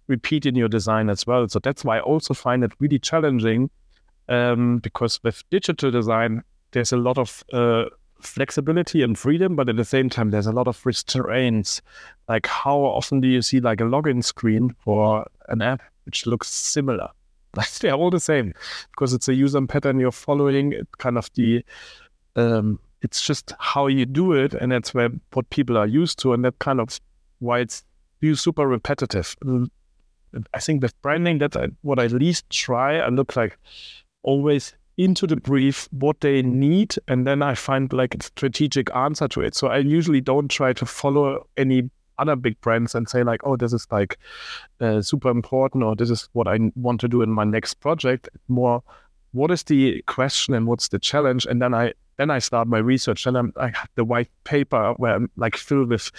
repeat 0.07 0.45
in 0.45 0.55
your 0.55 0.67
design 0.67 1.09
as 1.09 1.27
well. 1.27 1.47
So 1.47 1.59
that's 1.59 1.83
why 1.83 1.97
I 1.97 2.01
also 2.01 2.33
find 2.33 2.63
it 2.63 2.71
really 2.79 2.99
challenging 2.99 3.69
um, 4.29 4.79
because 4.79 5.21
with 5.23 5.43
digital 5.49 5.91
design, 5.91 6.43
there's 6.71 6.91
a 6.91 6.97
lot 6.97 7.17
of 7.17 7.43
uh, 7.53 7.85
flexibility 8.21 9.01
and 9.01 9.17
freedom, 9.17 9.55
but 9.55 9.69
at 9.69 9.75
the 9.75 9.85
same 9.85 10.09
time, 10.09 10.31
there's 10.31 10.47
a 10.47 10.51
lot 10.51 10.67
of 10.67 10.85
restraints. 10.85 11.81
Like 12.27 12.45
how 12.45 12.79
often 12.79 13.21
do 13.21 13.27
you 13.27 13.41
see 13.41 13.59
like 13.59 13.81
a 13.81 13.85
login 13.85 14.23
screen 14.23 14.75
for 14.83 15.25
an 15.49 15.61
app 15.61 15.81
which 16.05 16.25
looks 16.25 16.47
similar? 16.47 17.09
They're 17.81 17.93
all 17.93 18.11
the 18.11 18.19
same 18.19 18.53
because 18.91 19.13
it's 19.13 19.27
a 19.27 19.33
user 19.33 19.65
pattern 19.65 19.99
you're 19.99 20.11
following. 20.11 20.73
It 20.73 20.87
kind 20.97 21.17
of 21.17 21.31
the 21.33 21.63
um, 22.35 22.79
it's 23.01 23.25
just 23.25 23.53
how 23.59 23.87
you 23.87 24.05
do 24.05 24.33
it, 24.33 24.53
and 24.53 24.71
that's 24.71 24.93
where 24.93 25.09
what 25.33 25.49
people 25.49 25.77
are 25.77 25.87
used 25.87 26.19
to, 26.19 26.33
and 26.33 26.45
that 26.45 26.59
kind 26.59 26.79
of 26.79 26.99
why 27.39 27.59
it's 27.59 27.83
super 28.35 28.67
repetitive. 28.67 29.35
I 30.53 30.59
think 30.59 30.81
with 30.81 30.99
branding, 31.01 31.37
that's 31.37 31.57
what 31.81 31.99
I 31.99 32.07
least 32.07 32.49
try. 32.49 32.97
I 32.97 33.09
look 33.09 33.35
like 33.35 33.57
always 34.23 34.73
into 34.97 35.27
the 35.27 35.35
brief 35.35 35.87
what 35.91 36.19
they 36.21 36.41
need, 36.41 36.95
and 37.07 37.25
then 37.27 37.41
I 37.41 37.53
find 37.55 37.91
like 37.93 38.15
a 38.15 38.23
strategic 38.23 38.93
answer 38.95 39.27
to 39.27 39.41
it. 39.41 39.55
So 39.55 39.67
I 39.67 39.77
usually 39.77 40.21
don't 40.21 40.47
try 40.49 40.73
to 40.73 40.85
follow 40.85 41.47
any 41.55 41.89
other 42.19 42.35
big 42.35 42.59
brands 42.61 42.95
and 42.95 43.07
say 43.07 43.23
like, 43.23 43.41
oh, 43.43 43.55
this 43.55 43.73
is 43.73 43.87
like 43.91 44.17
uh, 44.81 45.01
super 45.01 45.29
important, 45.29 45.83
or 45.83 45.95
this 45.95 46.09
is 46.09 46.27
what 46.33 46.47
I 46.47 46.57
want 46.75 46.99
to 47.01 47.07
do 47.07 47.21
in 47.21 47.29
my 47.29 47.43
next 47.43 47.75
project. 47.75 48.27
More, 48.47 48.81
what 49.33 49.51
is 49.51 49.63
the 49.63 50.01
question 50.07 50.55
and 50.55 50.65
what's 50.65 50.87
the 50.87 50.99
challenge, 50.99 51.45
and 51.45 51.61
then 51.61 51.73
I 51.73 51.93
then 52.17 52.31
I 52.31 52.39
start 52.39 52.67
my 52.67 52.79
research. 52.79 53.27
And 53.27 53.37
I'm, 53.37 53.53
I 53.55 53.67
have 53.67 53.89
the 53.93 54.03
white 54.03 54.31
paper 54.43 54.93
where 54.97 55.13
I'm 55.13 55.29
like 55.35 55.55
filled 55.55 55.89
with 55.89 56.11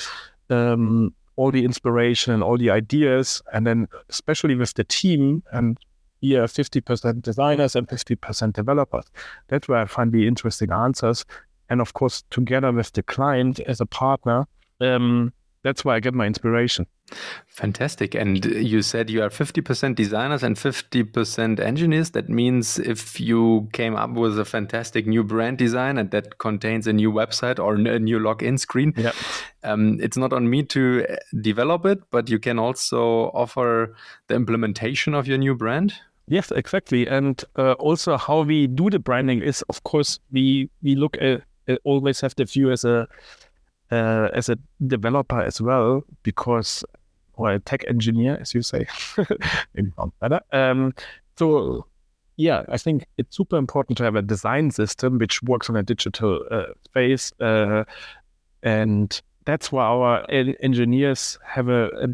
um, 0.49 1.13
all 1.39 1.53
the 1.53 1.65
inspiration 1.65 2.35
and 2.35 2.43
all 2.43 2.59
the 2.59 2.69
ideas. 2.69 3.41
And 3.55 3.65
then, 3.65 3.87
especially 4.09 4.57
with 4.57 4.75
the 4.75 4.83
team, 4.83 5.45
and 5.53 5.79
here 6.21 6.45
50% 6.45 7.23
designers 7.23 7.77
and 7.77 7.87
50% 7.87 8.53
developers, 8.53 9.05
that's 9.47 9.69
where 9.69 9.79
I 9.79 9.87
find 9.87 10.11
the 10.13 10.27
interesting 10.27 10.73
answers. 10.73 11.25
And 11.71 11.81
of 11.81 11.93
course, 11.93 12.25
together 12.31 12.73
with 12.73 12.93
the 12.93 13.05
client 13.05 13.61
as 13.61 13.81
a 13.81 13.87
partner, 13.87 14.49
um, 14.81 15.33
that's 15.63 15.85
where 15.85 15.97
I 15.97 16.01
get 16.01 16.15
my 16.15 16.27
inspiration. 16.27 16.87
Fantastic. 17.47 18.15
And 18.15 18.45
you 18.45 18.83
said 18.83 19.11
you 19.11 19.23
are 19.23 19.31
50% 19.31 19.95
designers 19.95 20.43
and 20.43 20.57
50% 20.57 21.59
engineers. 21.61 22.11
That 22.11 22.29
means 22.29 22.79
if 22.79 23.21
you 23.21 23.69
came 23.73 23.97
up 23.97 24.11
with 24.11 24.39
a 24.39 24.45
fantastic 24.45 25.07
new 25.07 25.25
brand 25.25 25.59
design 25.59 25.99
and 25.99 26.11
that 26.11 26.39
contains 26.39 26.87
a 26.87 26.93
new 26.93 27.11
website 27.11 27.59
or 27.59 27.75
a 27.75 27.99
new 27.99 28.19
login 28.19 28.59
screen, 28.59 28.93
yep. 28.97 29.15
um, 29.65 29.99
it's 30.01 30.17
not 30.17 30.33
on 30.33 30.49
me 30.49 30.63
to 30.65 31.07
uh, 31.09 31.17
develop 31.41 31.87
it, 31.87 31.99
but 32.11 32.29
you 32.29 32.39
can 32.39 32.59
also 32.59 33.31
offer 33.35 33.95
the 34.29 34.35
implementation 34.35 35.15
of 35.15 35.27
your 35.27 35.39
new 35.39 35.55
brand. 35.55 35.95
Yes, 36.29 36.51
exactly. 36.51 37.07
And 37.07 37.43
uh, 37.57 37.73
also, 37.73 38.19
how 38.19 38.43
we 38.43 38.67
do 38.67 38.91
the 38.91 38.99
branding 38.99 39.41
is, 39.41 39.63
of 39.71 39.83
course, 39.85 40.21
we 40.31 40.69
we 40.83 40.95
look 40.95 41.17
at 41.23 41.43
always 41.85 42.21
have 42.21 42.35
the 42.37 42.45
view 42.45 42.71
as 42.71 42.85
a 42.85 43.09
uh, 43.91 44.29
as 44.33 44.49
a 44.49 44.59
developer 44.87 45.41
as 45.41 45.61
well, 45.61 46.03
because 46.23 46.85
or 47.35 47.53
a 47.53 47.59
tech 47.61 47.85
engineer, 47.89 48.37
as 48.41 48.53
you 48.53 48.63
say, 48.63 48.87
maybe 49.75 49.93
not 49.97 50.11
better. 50.21 50.41
Um, 50.53 50.93
so 51.37 51.87
yeah, 52.37 52.65
I 52.69 52.79
think 52.79 53.07
it's 53.17 53.37
super 53.37 53.57
important 53.57 53.99
to 53.99 54.05
have 54.05 54.15
a 54.15 54.23
design 54.23 54.71
system 54.71 55.19
which 55.19 55.43
works 55.43 55.69
on 55.69 55.77
a 55.77 55.83
digital 55.83 56.45
uh, 56.51 56.67
space, 56.85 57.33
uh, 57.41 57.85
and 58.63 59.21
that's 59.45 59.73
why 59.73 59.85
our 59.85 60.27
engineers 60.31 61.39
have 61.45 61.69
a, 61.69 61.87
a, 61.87 62.09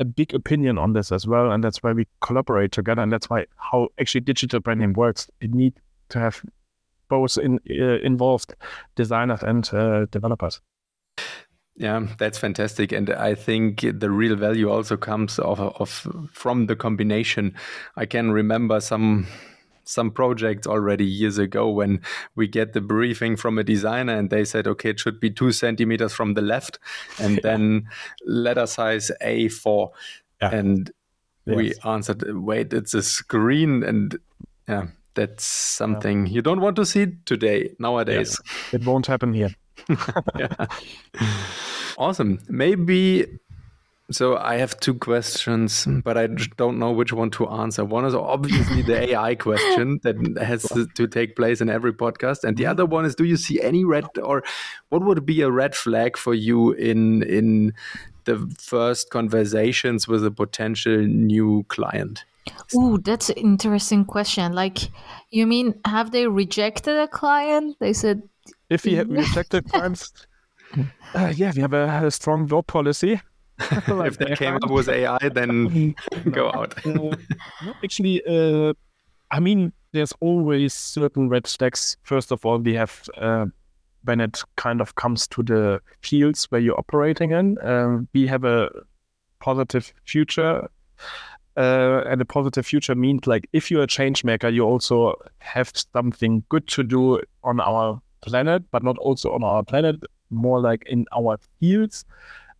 a 0.00 0.04
big 0.04 0.34
opinion 0.34 0.76
on 0.76 0.92
this 0.92 1.12
as 1.12 1.26
well, 1.26 1.52
and 1.52 1.62
that's 1.62 1.82
why 1.82 1.92
we 1.92 2.06
collaborate 2.20 2.72
together, 2.72 3.00
and 3.00 3.12
that's 3.12 3.30
why 3.30 3.46
how 3.56 3.88
actually 3.98 4.20
digital 4.22 4.60
branding 4.60 4.92
works. 4.92 5.30
It 5.40 5.54
needs 5.54 5.78
to 6.10 6.18
have 6.18 6.42
both 7.08 7.38
in, 7.38 7.58
uh, 7.70 8.00
involved 8.02 8.54
designers 8.96 9.42
and 9.42 9.68
uh, 9.72 10.06
developers. 10.06 10.60
Yeah, 11.80 12.08
that's 12.18 12.36
fantastic, 12.36 12.92
and 12.92 13.08
I 13.08 13.34
think 13.34 13.80
the 13.80 14.10
real 14.10 14.36
value 14.36 14.68
also 14.68 14.98
comes 14.98 15.38
of, 15.38 15.58
of 15.58 16.06
from 16.30 16.66
the 16.66 16.76
combination. 16.76 17.54
I 17.96 18.04
can 18.04 18.32
remember 18.32 18.80
some 18.80 19.26
some 19.84 20.10
projects 20.10 20.66
already 20.66 21.06
years 21.06 21.38
ago 21.38 21.70
when 21.70 22.02
we 22.36 22.46
get 22.46 22.74
the 22.74 22.82
briefing 22.82 23.34
from 23.34 23.58
a 23.58 23.64
designer 23.64 24.14
and 24.14 24.28
they 24.28 24.44
said, 24.44 24.66
okay, 24.66 24.90
it 24.90 25.00
should 25.00 25.20
be 25.20 25.30
two 25.30 25.52
centimeters 25.52 26.12
from 26.12 26.34
the 26.34 26.42
left, 26.42 26.78
and 27.18 27.36
yeah. 27.36 27.40
then 27.42 27.88
letter 28.26 28.66
size 28.66 29.10
A4, 29.22 29.88
yeah. 30.42 30.54
and 30.54 30.90
yes. 31.46 31.56
we 31.56 31.72
answered, 31.86 32.24
wait, 32.26 32.74
it's 32.74 32.92
a 32.92 33.02
screen, 33.02 33.82
and 33.84 34.18
yeah, 34.68 34.88
that's 35.14 35.44
something 35.44 36.26
yeah. 36.26 36.32
you 36.34 36.42
don't 36.42 36.60
want 36.60 36.76
to 36.76 36.84
see 36.84 37.06
today 37.24 37.74
nowadays. 37.78 38.38
It 38.70 38.84
won't 38.84 39.06
happen 39.06 39.32
here. 39.32 39.54
yeah. 40.38 40.66
Awesome. 41.98 42.38
Maybe 42.48 43.26
so 44.10 44.36
I 44.36 44.56
have 44.56 44.78
two 44.80 44.94
questions, 44.94 45.86
but 46.02 46.18
I 46.18 46.26
don't 46.56 46.78
know 46.78 46.90
which 46.90 47.12
one 47.12 47.30
to 47.32 47.48
answer. 47.48 47.84
One 47.84 48.04
is 48.04 48.14
obviously 48.14 48.82
the 48.82 48.98
AI 49.10 49.36
question 49.36 50.00
that 50.02 50.16
has 50.42 50.64
to 50.96 51.06
take 51.06 51.36
place 51.36 51.60
in 51.60 51.70
every 51.70 51.92
podcast, 51.92 52.42
and 52.42 52.56
the 52.56 52.66
other 52.66 52.84
one 52.84 53.04
is: 53.04 53.14
Do 53.14 53.24
you 53.24 53.36
see 53.36 53.60
any 53.60 53.84
red 53.84 54.06
or 54.20 54.42
what 54.88 55.04
would 55.04 55.24
be 55.24 55.42
a 55.42 55.50
red 55.50 55.76
flag 55.76 56.16
for 56.16 56.34
you 56.34 56.72
in 56.72 57.22
in 57.22 57.72
the 58.24 58.52
first 58.58 59.10
conversations 59.10 60.08
with 60.08 60.24
a 60.26 60.30
potential 60.30 60.98
new 60.98 61.64
client? 61.68 62.24
Ooh, 62.74 62.98
that's 62.98 63.30
an 63.30 63.36
interesting 63.36 64.04
question. 64.04 64.54
Like, 64.54 64.78
you 65.30 65.46
mean 65.46 65.74
have 65.84 66.10
they 66.10 66.26
rejected 66.26 66.98
a 66.98 67.06
client? 67.06 67.76
They 67.78 67.92
said 67.92 68.22
if 68.70 68.84
we 68.84 68.94
have 68.94 69.10
rejected 69.10 69.64
clients, 69.70 70.12
uh, 71.14 71.32
yeah, 71.34 71.52
we 71.54 71.60
have 71.60 71.74
a, 71.74 72.06
a 72.06 72.10
strong 72.10 72.46
law 72.46 72.62
policy. 72.62 73.20
like 73.88 74.12
if 74.12 74.18
they 74.18 74.34
came 74.36 74.54
up 74.56 74.70
with 74.70 74.88
AI, 74.88 75.18
then 75.34 75.94
go 76.30 76.50
out. 76.52 76.74
uh, 76.86 77.14
actually, 77.84 78.22
uh, 78.24 78.72
I 79.30 79.40
mean, 79.40 79.72
there's 79.92 80.12
always 80.20 80.72
certain 80.72 81.28
red 81.28 81.46
flags. 81.46 81.98
First 82.04 82.32
of 82.32 82.46
all, 82.46 82.58
we 82.58 82.74
have 82.74 83.02
uh, 83.18 83.46
when 84.04 84.20
it 84.20 84.42
kind 84.56 84.80
of 84.80 84.94
comes 84.94 85.26
to 85.28 85.42
the 85.42 85.80
fields 86.00 86.46
where 86.50 86.60
you're 86.60 86.78
operating 86.78 87.32
in, 87.32 87.58
um, 87.62 88.08
we 88.14 88.26
have 88.26 88.44
a 88.44 88.70
positive 89.40 89.92
future. 90.04 90.68
Uh, 91.56 92.04
and 92.06 92.20
a 92.20 92.24
positive 92.24 92.64
future 92.64 92.94
means 92.94 93.26
like 93.26 93.46
if 93.52 93.70
you're 93.70 93.82
a 93.82 93.86
change 93.86 94.24
maker, 94.24 94.48
you 94.48 94.62
also 94.62 95.14
have 95.38 95.72
something 95.92 96.42
good 96.48 96.66
to 96.68 96.82
do 96.82 97.20
on 97.42 97.60
our 97.60 98.00
planet, 98.20 98.62
but 98.70 98.82
not 98.82 98.98
also 98.98 99.32
on 99.32 99.42
our 99.42 99.62
planet, 99.62 99.96
more 100.30 100.60
like 100.60 100.84
in 100.86 101.06
our 101.16 101.38
fields. 101.58 102.04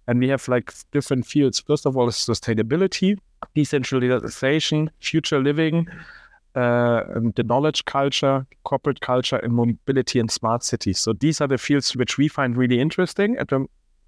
And 0.07 0.18
we 0.18 0.29
have 0.29 0.49
like 0.49 0.73
different 0.92 1.27
fields. 1.27 1.61
First 1.61 1.87
of 1.87 1.96
all, 1.96 2.09
sustainability, 2.09 3.18
decentralization, 3.55 4.90
future 5.01 5.40
living, 5.40 5.87
uh, 6.57 7.03
the 7.37 7.44
knowledge 7.44 7.85
culture, 7.85 8.44
corporate 8.64 9.01
culture, 9.01 9.37
and 9.37 9.53
mobility 9.53 10.18
and 10.18 10.31
smart 10.31 10.64
cities. 10.64 10.99
So 10.99 11.12
these 11.12 11.40
are 11.40 11.46
the 11.46 11.59
fields 11.59 11.94
which 11.94 12.18
we 12.18 12.27
find 12.27 12.57
really 12.57 12.81
interesting. 12.81 13.37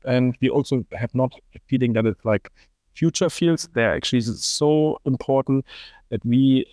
And 0.05 0.37
we 0.41 0.49
also 0.49 0.85
have 0.93 1.15
not 1.15 1.33
feeling 1.69 1.93
that 1.93 2.07
it's 2.07 2.25
like 2.25 2.51
future 2.95 3.31
fields. 3.31 3.69
They're 3.73 3.95
actually 3.95 4.23
so 4.23 4.99
important 5.05 5.65
that 6.09 6.25
we 6.25 6.67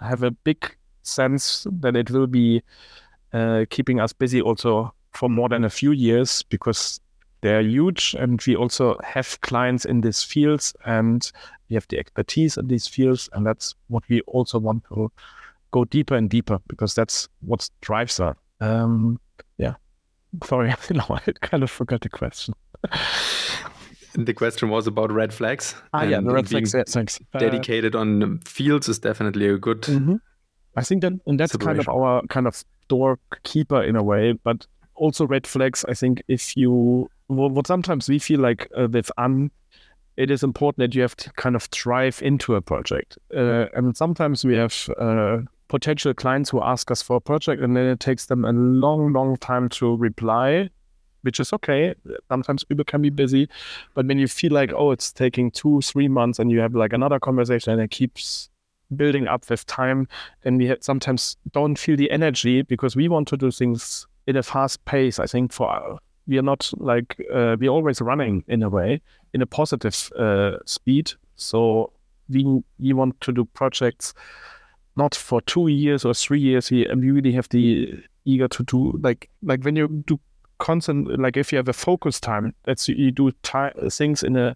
have 0.00 0.22
a 0.22 0.30
big 0.30 0.76
sense 1.02 1.66
that 1.80 1.96
it 1.96 2.10
will 2.10 2.28
be 2.28 2.62
uh, 3.32 3.64
keeping 3.70 4.00
us 4.00 4.12
busy 4.12 4.40
also 4.40 4.92
for 5.12 5.28
more 5.28 5.48
than 5.48 5.64
a 5.64 5.70
few 5.70 5.92
years 5.92 6.42
because 6.44 7.00
they're 7.40 7.62
huge 7.62 8.14
and 8.18 8.42
we 8.46 8.56
also 8.56 8.96
have 9.04 9.40
clients 9.42 9.84
in 9.84 10.00
these 10.00 10.22
fields 10.22 10.74
and 10.84 11.30
we 11.68 11.74
have 11.74 11.86
the 11.88 11.98
expertise 11.98 12.56
in 12.56 12.66
these 12.68 12.86
fields 12.86 13.28
and 13.32 13.46
that's 13.46 13.74
what 13.88 14.02
we 14.08 14.20
also 14.22 14.58
want 14.58 14.84
to 14.88 15.10
go 15.70 15.84
deeper 15.84 16.14
and 16.16 16.30
deeper 16.30 16.58
because 16.68 16.94
that's 16.94 17.28
what 17.40 17.68
drives 17.80 18.18
us. 18.20 18.36
Um, 18.60 19.20
yeah. 19.58 19.74
Sorry 20.44 20.74
no, 20.90 21.04
i 21.10 21.20
kind 21.40 21.62
of 21.62 21.70
forgot 21.70 22.00
the 22.00 22.08
question. 22.08 22.54
The 24.14 24.34
question 24.34 24.68
was 24.70 24.86
about 24.88 25.12
red 25.12 25.32
flags 25.32 25.76
ah 25.92 26.02
yeah 26.02 26.20
the 26.20 26.32
red 26.32 26.48
flags 26.48 26.74
thanks. 26.88 27.20
Uh, 27.34 27.38
dedicated 27.38 27.94
on 27.94 28.40
fields 28.40 28.88
is 28.88 28.98
definitely 28.98 29.46
a 29.46 29.58
good 29.58 29.82
mm-hmm. 29.82 30.16
i 30.76 30.82
think 30.82 31.02
that 31.02 31.12
and 31.26 31.38
that's 31.38 31.54
kind 31.56 31.78
of 31.78 31.88
our 31.88 32.22
kind 32.26 32.48
of 32.48 32.64
doorkeeper 32.88 33.82
in 33.82 33.96
a 33.96 34.02
way 34.02 34.32
but 34.32 34.66
also 34.94 35.26
red 35.26 35.46
flags 35.46 35.84
i 35.88 35.94
think 35.94 36.22
if 36.28 36.56
you 36.56 37.08
what 37.28 37.66
sometimes 37.66 38.08
we 38.08 38.18
feel 38.18 38.40
like 38.40 38.68
uh, 38.76 38.88
with 38.90 39.10
un 39.18 39.50
it 40.18 40.32
is 40.32 40.42
important 40.42 40.78
that 40.78 40.96
you 40.96 41.02
have 41.02 41.14
to 41.14 41.32
kind 41.34 41.54
of 41.54 41.70
drive 41.70 42.20
into 42.22 42.56
a 42.56 42.60
project. 42.60 43.16
Uh, 43.34 43.66
and 43.72 43.96
sometimes 43.96 44.44
we 44.44 44.56
have 44.56 44.90
uh, 44.98 45.38
potential 45.68 46.12
clients 46.12 46.50
who 46.50 46.60
ask 46.60 46.90
us 46.90 47.00
for 47.00 47.16
a 47.16 47.20
project 47.20 47.62
and 47.62 47.76
then 47.76 47.86
it 47.86 48.00
takes 48.00 48.26
them 48.26 48.44
a 48.44 48.50
long, 48.52 49.12
long 49.12 49.36
time 49.36 49.68
to 49.68 49.96
reply, 49.96 50.68
which 51.22 51.38
is 51.38 51.52
okay. 51.52 51.94
Sometimes 52.28 52.64
people 52.64 52.84
can 52.84 53.00
be 53.00 53.10
busy. 53.10 53.48
But 53.94 54.06
when 54.06 54.18
you 54.18 54.26
feel 54.26 54.52
like, 54.52 54.72
oh, 54.74 54.90
it's 54.90 55.12
taking 55.12 55.52
two, 55.52 55.80
three 55.82 56.08
months 56.08 56.40
and 56.40 56.50
you 56.50 56.58
have 56.58 56.74
like 56.74 56.92
another 56.92 57.20
conversation 57.20 57.72
and 57.74 57.80
it 57.80 57.92
keeps 57.92 58.50
building 58.96 59.28
up 59.28 59.48
with 59.50 59.66
time, 59.66 60.08
and 60.44 60.58
we 60.58 60.74
sometimes 60.80 61.36
don't 61.52 61.78
feel 61.78 61.96
the 61.96 62.10
energy 62.10 62.62
because 62.62 62.96
we 62.96 63.08
want 63.08 63.28
to 63.28 63.36
do 63.36 63.50
things 63.50 64.06
in 64.26 64.36
a 64.36 64.42
fast 64.42 64.84
pace. 64.84 65.18
I 65.18 65.26
think 65.26 65.52
for 65.52 65.98
we 66.26 66.38
are 66.38 66.42
not 66.42 66.70
like 66.76 67.16
uh, 67.32 67.56
we're 67.58 67.70
always 67.70 68.00
running 68.00 68.44
in 68.48 68.62
a 68.62 68.68
way 68.68 69.00
in 69.34 69.42
a 69.42 69.46
positive 69.46 70.10
uh, 70.18 70.58
speed. 70.66 71.12
So 71.36 71.92
we 72.28 72.44
we 72.78 72.92
want 72.92 73.20
to 73.22 73.32
do 73.32 73.44
projects 73.46 74.14
not 74.96 75.14
for 75.14 75.40
two 75.42 75.68
years 75.68 76.04
or 76.04 76.12
three 76.12 76.40
years. 76.40 76.70
We, 76.70 76.86
we 76.94 77.10
really 77.10 77.32
have 77.32 77.48
the 77.48 77.94
eager 78.24 78.48
to 78.48 78.62
do 78.64 78.98
like 79.02 79.30
like 79.42 79.64
when 79.64 79.76
you 79.76 79.88
do 80.06 80.20
constant 80.58 81.18
like 81.18 81.36
if 81.36 81.52
you 81.52 81.56
have 81.56 81.68
a 81.68 81.72
focus 81.72 82.20
time 82.20 82.52
that's 82.64 82.88
you 82.88 83.10
do 83.10 83.30
time, 83.42 83.72
things 83.90 84.22
in 84.22 84.36
a 84.36 84.54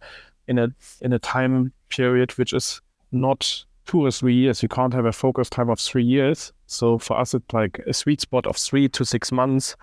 in 0.49 0.59
a 0.59 0.69
in 1.01 1.13
a 1.13 1.19
time 1.19 1.73
period 1.89 2.33
which 2.33 2.53
is 2.53 2.81
not 3.13 3.65
two 3.87 4.07
or 4.07 4.11
three 4.11 4.35
years. 4.35 4.63
You 4.63 4.69
can't 4.69 4.95
have 4.95 5.07
a 5.07 5.13
focus 5.13 5.51
time 5.51 5.71
of 5.71 5.81
three 5.81 6.05
years. 6.05 6.53
So 6.67 6.99
for 6.99 7.19
us, 7.19 7.35
it's 7.35 7.53
like 7.53 7.81
a 7.87 7.93
sweet 7.93 8.21
spot 8.21 8.47
of 8.47 8.57
three 8.57 8.89
to 8.91 9.05
six 9.05 9.33
months. 9.33 9.77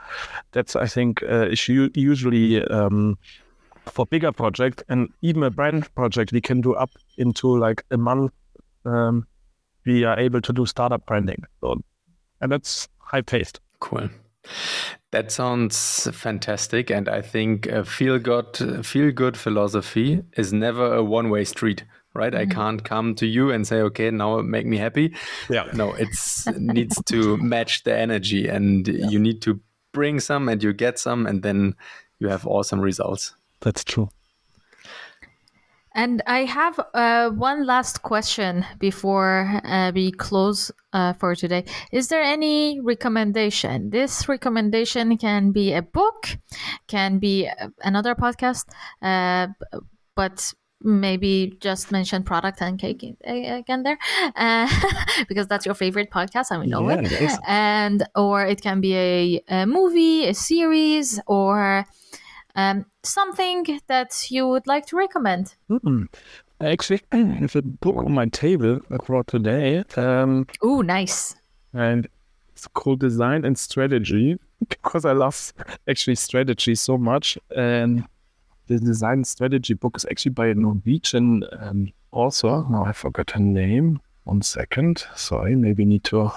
That's 0.52 0.76
I 0.76 0.88
think 0.88 1.24
uh, 1.24 1.50
is 1.50 1.68
usually 1.68 2.64
um, 2.66 3.18
for 3.86 4.06
bigger 4.06 4.32
project 4.32 4.84
and 4.90 5.10
even 5.22 5.44
a 5.44 5.50
brand 5.50 5.94
project 5.96 6.32
we 6.32 6.42
can 6.42 6.62
do 6.62 6.74
up 6.74 6.92
into 7.18 7.58
like 7.58 7.84
a 7.92 7.98
month. 7.98 8.32
Um, 8.86 9.28
we 9.86 10.04
are 10.04 10.20
able 10.20 10.42
to 10.42 10.54
do 10.54 10.66
startup 10.66 11.06
branding, 11.06 11.44
so, 11.62 11.82
and 12.42 12.52
that's 12.52 12.88
high 12.98 13.22
paced. 13.22 13.60
Cool. 13.80 14.10
That 15.12 15.32
sounds 15.32 16.08
fantastic, 16.14 16.92
and 16.92 17.10
I 17.10 17.22
think 17.22 17.68
feel 17.86 18.20
good 18.20 18.86
feel 18.86 19.12
good 19.12 19.36
philosophy 19.36 20.24
is 20.38 20.54
never 20.54 20.94
a 20.94 21.04
one 21.04 21.30
way 21.30 21.44
street 21.44 21.84
right? 22.13 22.34
Mm-hmm. 22.34 22.52
I 22.52 22.54
can't 22.54 22.84
come 22.84 23.15
to 23.15 23.26
you 23.26 23.52
and 23.52 23.65
say, 23.67 23.82
okay, 23.82 24.12
now 24.12 24.41
make 24.41 24.65
me 24.65 24.78
happy. 24.78 25.15
Yeah. 25.50 25.69
No, 25.74 25.93
it's 25.93 26.48
needs 26.58 27.02
to 27.06 27.38
match 27.38 27.84
the 27.84 27.98
energy 27.98 28.48
and 28.48 28.88
yeah. 28.88 29.08
you 29.08 29.19
need 29.19 29.41
to 29.43 29.60
bring 29.91 30.19
some 30.19 30.50
and 30.50 30.62
you 30.63 30.74
get 30.74 31.00
some 31.00 31.26
and 31.26 31.43
then 31.43 31.76
you 32.19 32.28
have 32.30 32.45
awesome 32.45 32.80
results. 32.80 33.34
That's 33.62 33.84
true. 33.84 34.10
And 35.95 36.22
I 36.28 36.45
have 36.45 36.80
uh, 36.93 37.30
one 37.32 37.65
last 37.65 38.04
question 38.04 38.65
before 38.78 39.60
uh, 39.65 39.91
we 39.93 40.12
close 40.12 40.72
uh, 40.93 41.13
for 41.13 41.36
today. 41.36 41.65
Is 41.91 42.10
there 42.10 42.22
any 42.22 42.80
recommendation? 42.80 43.89
This 43.89 44.30
recommendation 44.30 45.17
can 45.17 45.52
be 45.52 45.74
a 45.74 45.82
book, 45.82 46.38
can 46.88 47.17
be 47.17 47.50
uh, 47.50 47.69
another 47.82 48.13
podcast, 48.13 48.65
uh, 49.02 49.48
but 50.15 50.54
maybe 50.82 51.58
just 51.60 51.92
mention 51.92 52.24
product 52.24 52.62
and 52.62 52.80
cake 52.80 53.04
again 53.24 53.84
there 53.84 53.98
uh, 54.36 54.70
because 55.28 55.48
that's 55.48 55.65
your 55.65 55.76
favorite 55.76 56.10
podcast 56.10 56.52
and 56.52 56.62
we 56.62 56.68
know 56.68 56.89
yeah, 56.89 57.02
it 57.02 57.39
and 57.48 58.08
or 58.15 58.46
it 58.46 58.62
can 58.62 58.80
be 58.80 58.96
a, 58.96 59.44
a 59.50 59.65
movie 59.65 60.28
a 60.28 60.34
series 60.34 61.20
or 61.28 61.86
um, 62.56 62.86
something 63.04 63.80
that 63.88 64.32
you 64.32 64.48
would 64.48 64.68
like 64.68 64.86
to 64.88 64.98
recommend. 64.98 65.56
Mm-hmm. 65.70 66.04
actually 66.62 67.02
I 67.12 67.18
have 67.18 67.56
a 67.56 67.62
book 67.62 67.98
on 67.98 68.13
my 68.13 68.28
table 68.28 68.80
I 68.89 68.98
brought 68.98 69.28
today 69.28 69.84
um, 69.98 70.48
oh 70.62 70.82
nice. 70.82 71.36
and 71.74 72.08
it's 72.54 72.68
called 72.68 73.00
design 73.00 73.44
and 73.44 73.58
strategy 73.58 74.38
because 74.70 75.04
I 75.04 75.12
love 75.12 75.54
actually 75.89 76.15
strategy 76.15 76.76
so 76.76 76.98
much 76.98 77.38
and 77.56 78.06
the 78.69 78.79
design 78.79 79.23
strategy 79.23 79.73
book 79.73 79.97
is 79.97 80.05
actually 80.10 80.32
by 80.32 80.47
a 80.47 80.53
Norwegian 80.53 81.43
um, 81.60 81.91
author. 82.12 82.63
Now 82.69 82.86
I 82.86 82.93
forgot 82.93 83.32
her 83.32 83.39
name. 83.39 83.99
One 84.23 84.43
second. 84.43 85.05
Sorry, 85.15 85.55
maybe 85.55 85.86
need 85.86 86.03
to 86.05 86.32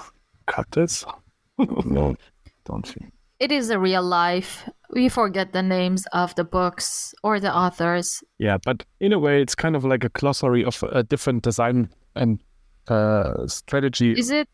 cut 0.47 0.69
this. 0.71 1.05
no, 1.85 2.15
don't 2.65 2.87
think. 2.87 3.13
It 3.39 3.51
is 3.51 3.69
a 3.69 3.77
real 3.77 4.01
life. 4.01 4.67
We 4.89 5.09
forget 5.09 5.53
the 5.53 5.61
names 5.61 6.07
of 6.11 6.33
the 6.35 6.43
books 6.43 7.13
or 7.23 7.39
the 7.39 7.55
authors. 7.55 8.23
Yeah, 8.39 8.57
but 8.63 8.83
in 8.99 9.13
a 9.13 9.19
way, 9.19 9.41
it's 9.41 9.53
kind 9.53 9.75
of 9.75 9.85
like 9.85 10.03
a 10.03 10.09
glossary 10.09 10.65
of 10.65 10.81
a 10.91 11.03
different 11.03 11.43
design 11.43 11.89
and 12.15 12.39
uh, 12.87 13.45
strategy. 13.47 14.13
Is 14.13 14.31
it? 14.31 14.47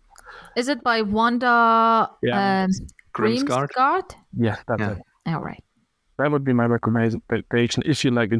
Is 0.57 0.67
it 0.67 0.83
by 0.83 1.01
Wanda 1.01 2.09
yeah. 2.21 2.63
um, 2.63 2.71
Grimsgaard? 3.15 4.11
Yeah, 4.37 4.57
that's 4.67 4.81
yeah. 4.81 4.91
it. 4.91 5.01
All 5.27 5.41
right 5.41 5.63
that 6.19 6.31
would 6.31 6.43
be 6.43 6.53
my 6.53 6.65
recommendation 6.65 7.83
if 7.85 8.03
you 8.03 8.11
like 8.11 8.31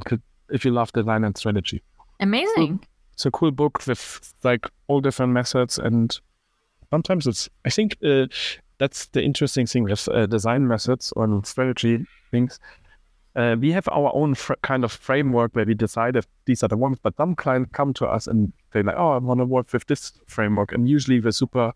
if 0.50 0.66
you 0.66 0.72
love 0.72 0.92
design 0.92 1.24
and 1.24 1.38
strategy. 1.38 1.82
Amazing. 2.20 2.86
It's 3.14 3.26
a 3.26 3.32
cool 3.32 3.52
book 3.52 3.86
with 3.88 4.34
like 4.44 4.68
all 4.88 5.02
different 5.02 5.34
methods 5.34 5.80
and 5.80 6.18
sometimes 6.90 7.26
it's 7.28 7.50
I 7.66 7.70
think 7.70 7.98
uh, 8.04 8.28
that's 8.78 9.08
the 9.08 9.24
interesting 9.24 9.66
thing 9.66 9.84
with 9.84 10.08
uh, 10.10 10.26
design 10.26 10.68
methods 10.68 11.12
or 11.16 11.42
strategy 11.44 12.06
things. 12.32 12.60
Uh, 13.36 13.56
we 13.60 13.72
have 13.72 13.88
our 13.90 14.12
own 14.14 14.36
fr- 14.36 14.54
kind 14.64 14.84
of 14.84 14.92
framework 14.92 15.56
where 15.56 15.66
we 15.66 15.74
decide 15.74 16.16
if 16.16 16.28
these 16.46 16.64
are 16.64 16.68
the 16.68 16.78
ones, 16.78 16.98
but 17.02 17.16
some 17.16 17.36
clients 17.36 17.70
come 17.74 17.94
to 17.94 18.06
us 18.06 18.26
and 18.26 18.52
they're 18.72 18.84
like, 18.84 18.96
"Oh, 18.98 19.12
I 19.12 19.18
want 19.18 19.40
to 19.40 19.46
work 19.46 19.72
with 19.72 19.86
this 19.86 20.14
framework," 20.26 20.72
and 20.74 20.90
usually 20.90 21.20
we're 21.20 21.32
super, 21.32 21.72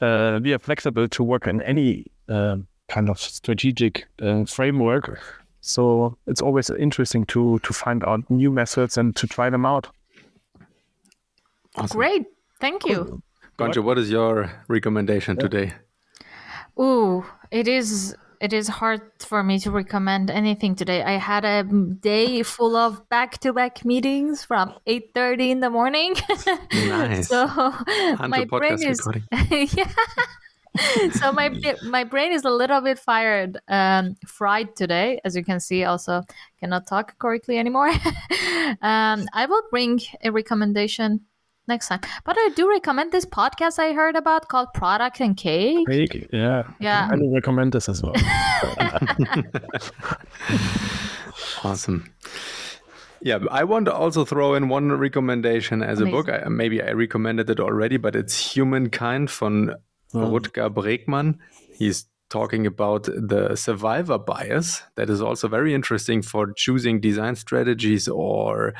uh, 0.00 0.40
we 0.42 0.54
are 0.54 0.58
flexible 0.58 1.06
to 1.06 1.22
work 1.22 1.46
in 1.46 1.60
any 1.62 2.06
um, 2.28 2.67
kind 2.88 3.08
of 3.08 3.18
strategic 3.18 4.06
uh, 4.20 4.44
framework. 4.44 5.20
So 5.60 6.16
it's 6.26 6.40
always 6.40 6.70
interesting 6.70 7.26
to 7.26 7.58
to 7.60 7.72
find 7.72 8.04
out 8.04 8.28
new 8.30 8.50
methods 8.50 8.96
and 8.96 9.14
to 9.16 9.26
try 9.26 9.50
them 9.50 9.66
out. 9.66 9.88
Awesome. 11.76 11.96
Great, 11.96 12.26
thank 12.60 12.86
you. 12.86 13.22
Gonja, 13.58 13.82
what 13.82 13.98
is 13.98 14.10
your 14.10 14.50
recommendation 14.68 15.36
yeah. 15.36 15.42
today? 15.42 15.72
Ooh, 16.80 17.24
it 17.50 17.68
is 17.68 18.16
it 18.40 18.52
is 18.52 18.68
hard 18.68 19.02
for 19.18 19.42
me 19.42 19.58
to 19.58 19.70
recommend 19.70 20.30
anything 20.30 20.76
today. 20.76 21.02
I 21.02 21.18
had 21.18 21.44
a 21.44 21.64
day 21.64 22.42
full 22.42 22.76
of 22.76 23.08
back-to-back 23.08 23.84
meetings 23.84 24.44
from 24.44 24.74
8:30 24.86 25.50
in 25.50 25.60
the 25.60 25.70
morning. 25.70 26.14
nice. 26.72 27.28
so 27.28 27.46
my 28.28 28.44
brain 28.44 28.82
is 28.82 29.06
yeah. 29.50 29.92
So 31.12 31.32
my 31.32 31.48
my 31.84 32.04
brain 32.04 32.32
is 32.32 32.44
a 32.44 32.50
little 32.50 32.80
bit 32.80 32.98
fired, 32.98 33.58
um, 33.68 34.16
fried 34.26 34.76
today, 34.76 35.20
as 35.24 35.36
you 35.36 35.44
can 35.44 35.60
see. 35.60 35.84
Also, 35.84 36.22
cannot 36.60 36.86
talk 36.86 37.18
correctly 37.18 37.58
anymore. 37.58 37.88
um, 38.82 39.26
I 39.32 39.46
will 39.48 39.62
bring 39.70 40.00
a 40.22 40.30
recommendation 40.30 41.20
next 41.68 41.88
time. 41.88 42.00
But 42.24 42.36
I 42.38 42.50
do 42.56 42.68
recommend 42.68 43.12
this 43.12 43.26
podcast 43.26 43.78
I 43.78 43.92
heard 43.92 44.16
about 44.16 44.48
called 44.48 44.72
Product 44.74 45.20
and 45.20 45.36
Cake. 45.36 45.86
Cake, 45.86 46.28
yeah. 46.32 46.64
Yeah. 46.80 47.08
I 47.12 47.16
do 47.16 47.32
recommend 47.32 47.72
this 47.72 47.88
as 47.88 48.02
well. 48.02 48.14
awesome. 51.62 52.10
Yeah, 53.20 53.40
I 53.50 53.64
want 53.64 53.86
to 53.86 53.94
also 53.94 54.24
throw 54.24 54.54
in 54.54 54.68
one 54.68 54.92
recommendation 54.92 55.82
as 55.82 56.00
Amazing. 56.00 56.14
a 56.14 56.16
book. 56.16 56.28
I, 56.28 56.48
maybe 56.48 56.80
I 56.82 56.92
recommended 56.92 57.50
it 57.50 57.60
already, 57.60 57.96
but 57.96 58.14
it's 58.14 58.54
Humankind 58.54 59.30
von 59.30 59.74
mm. 60.12 60.30
Rutger 60.30 60.70
Bregman. 60.70 61.38
He's 61.72 62.06
talking 62.30 62.66
about 62.66 63.04
the 63.04 63.56
survivor 63.56 64.18
bias. 64.18 64.82
That 64.96 65.08
is 65.08 65.22
also 65.22 65.48
very 65.48 65.74
interesting 65.74 66.22
for 66.22 66.52
choosing 66.52 67.00
design 67.00 67.36
strategies 67.36 68.08
or 68.08 68.74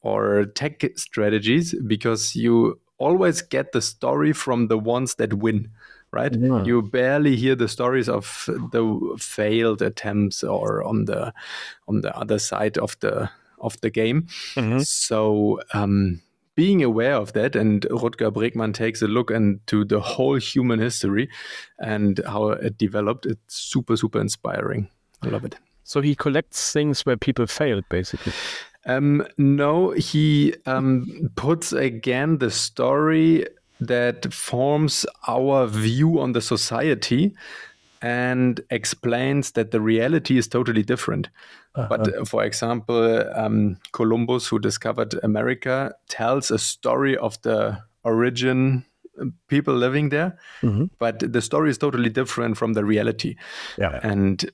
or 0.00 0.44
tech 0.44 0.84
strategies 0.96 1.74
because 1.86 2.36
you 2.36 2.78
always 2.98 3.42
get 3.42 3.72
the 3.72 3.80
story 3.80 4.32
from 4.32 4.68
the 4.68 4.78
ones 4.78 5.14
that 5.16 5.34
win 5.34 5.70
right? 6.14 6.32
Yeah. 6.32 6.64
You 6.64 6.80
barely 6.80 7.36
hear 7.36 7.56
the 7.56 7.68
stories 7.68 8.08
of 8.08 8.44
the 8.46 9.16
failed 9.18 9.82
attempts 9.82 10.44
or 10.44 10.84
on 10.84 11.06
the 11.06 11.34
on 11.88 12.00
the 12.00 12.16
other 12.16 12.38
side 12.38 12.78
of 12.78 12.96
the 13.00 13.28
of 13.58 13.80
the 13.80 13.90
game. 13.90 14.28
Mm-hmm. 14.54 14.78
So 14.78 15.60
um, 15.74 16.22
being 16.54 16.82
aware 16.82 17.14
of 17.14 17.32
that, 17.32 17.56
and 17.56 17.82
Rutger 17.90 18.32
Bregman 18.32 18.74
takes 18.74 19.02
a 19.02 19.08
look 19.08 19.30
into 19.30 19.84
the 19.84 20.00
whole 20.00 20.36
human 20.36 20.78
history 20.78 21.28
and 21.78 22.20
how 22.26 22.50
it 22.50 22.78
developed. 22.78 23.26
It's 23.26 23.54
super 23.54 23.96
super 23.96 24.20
inspiring. 24.20 24.88
I 25.22 25.28
love 25.28 25.44
it. 25.44 25.56
So 25.84 26.00
he 26.00 26.14
collects 26.14 26.72
things 26.72 27.04
where 27.04 27.16
people 27.16 27.46
failed, 27.46 27.84
basically. 27.90 28.32
Um, 28.86 29.26
no, 29.38 29.90
he 29.90 30.54
um, 30.66 31.30
puts 31.36 31.72
again 31.72 32.38
the 32.38 32.50
story 32.50 33.46
that 33.80 34.32
forms 34.32 35.04
our 35.26 35.66
view 35.66 36.20
on 36.20 36.32
the 36.32 36.40
society 36.40 37.34
and 38.04 38.60
explains 38.68 39.52
that 39.52 39.70
the 39.70 39.80
reality 39.80 40.36
is 40.36 40.46
totally 40.46 40.82
different. 40.82 41.30
Uh-huh. 41.74 41.86
But 41.88 42.14
uh, 42.14 42.24
for 42.26 42.44
example, 42.44 43.24
um, 43.34 43.78
Columbus, 43.92 44.46
who 44.46 44.58
discovered 44.58 45.14
America, 45.22 45.94
tells 46.08 46.50
a 46.50 46.58
story 46.58 47.16
of 47.16 47.40
the 47.40 47.78
origin 48.04 48.84
uh, 49.18 49.24
people 49.48 49.72
living 49.72 50.10
there, 50.10 50.38
mm-hmm. 50.60 50.84
but 50.98 51.32
the 51.32 51.40
story 51.40 51.70
is 51.70 51.78
totally 51.78 52.10
different 52.10 52.58
from 52.58 52.74
the 52.74 52.84
reality. 52.84 53.36
Yeah. 53.78 54.00
And 54.02 54.52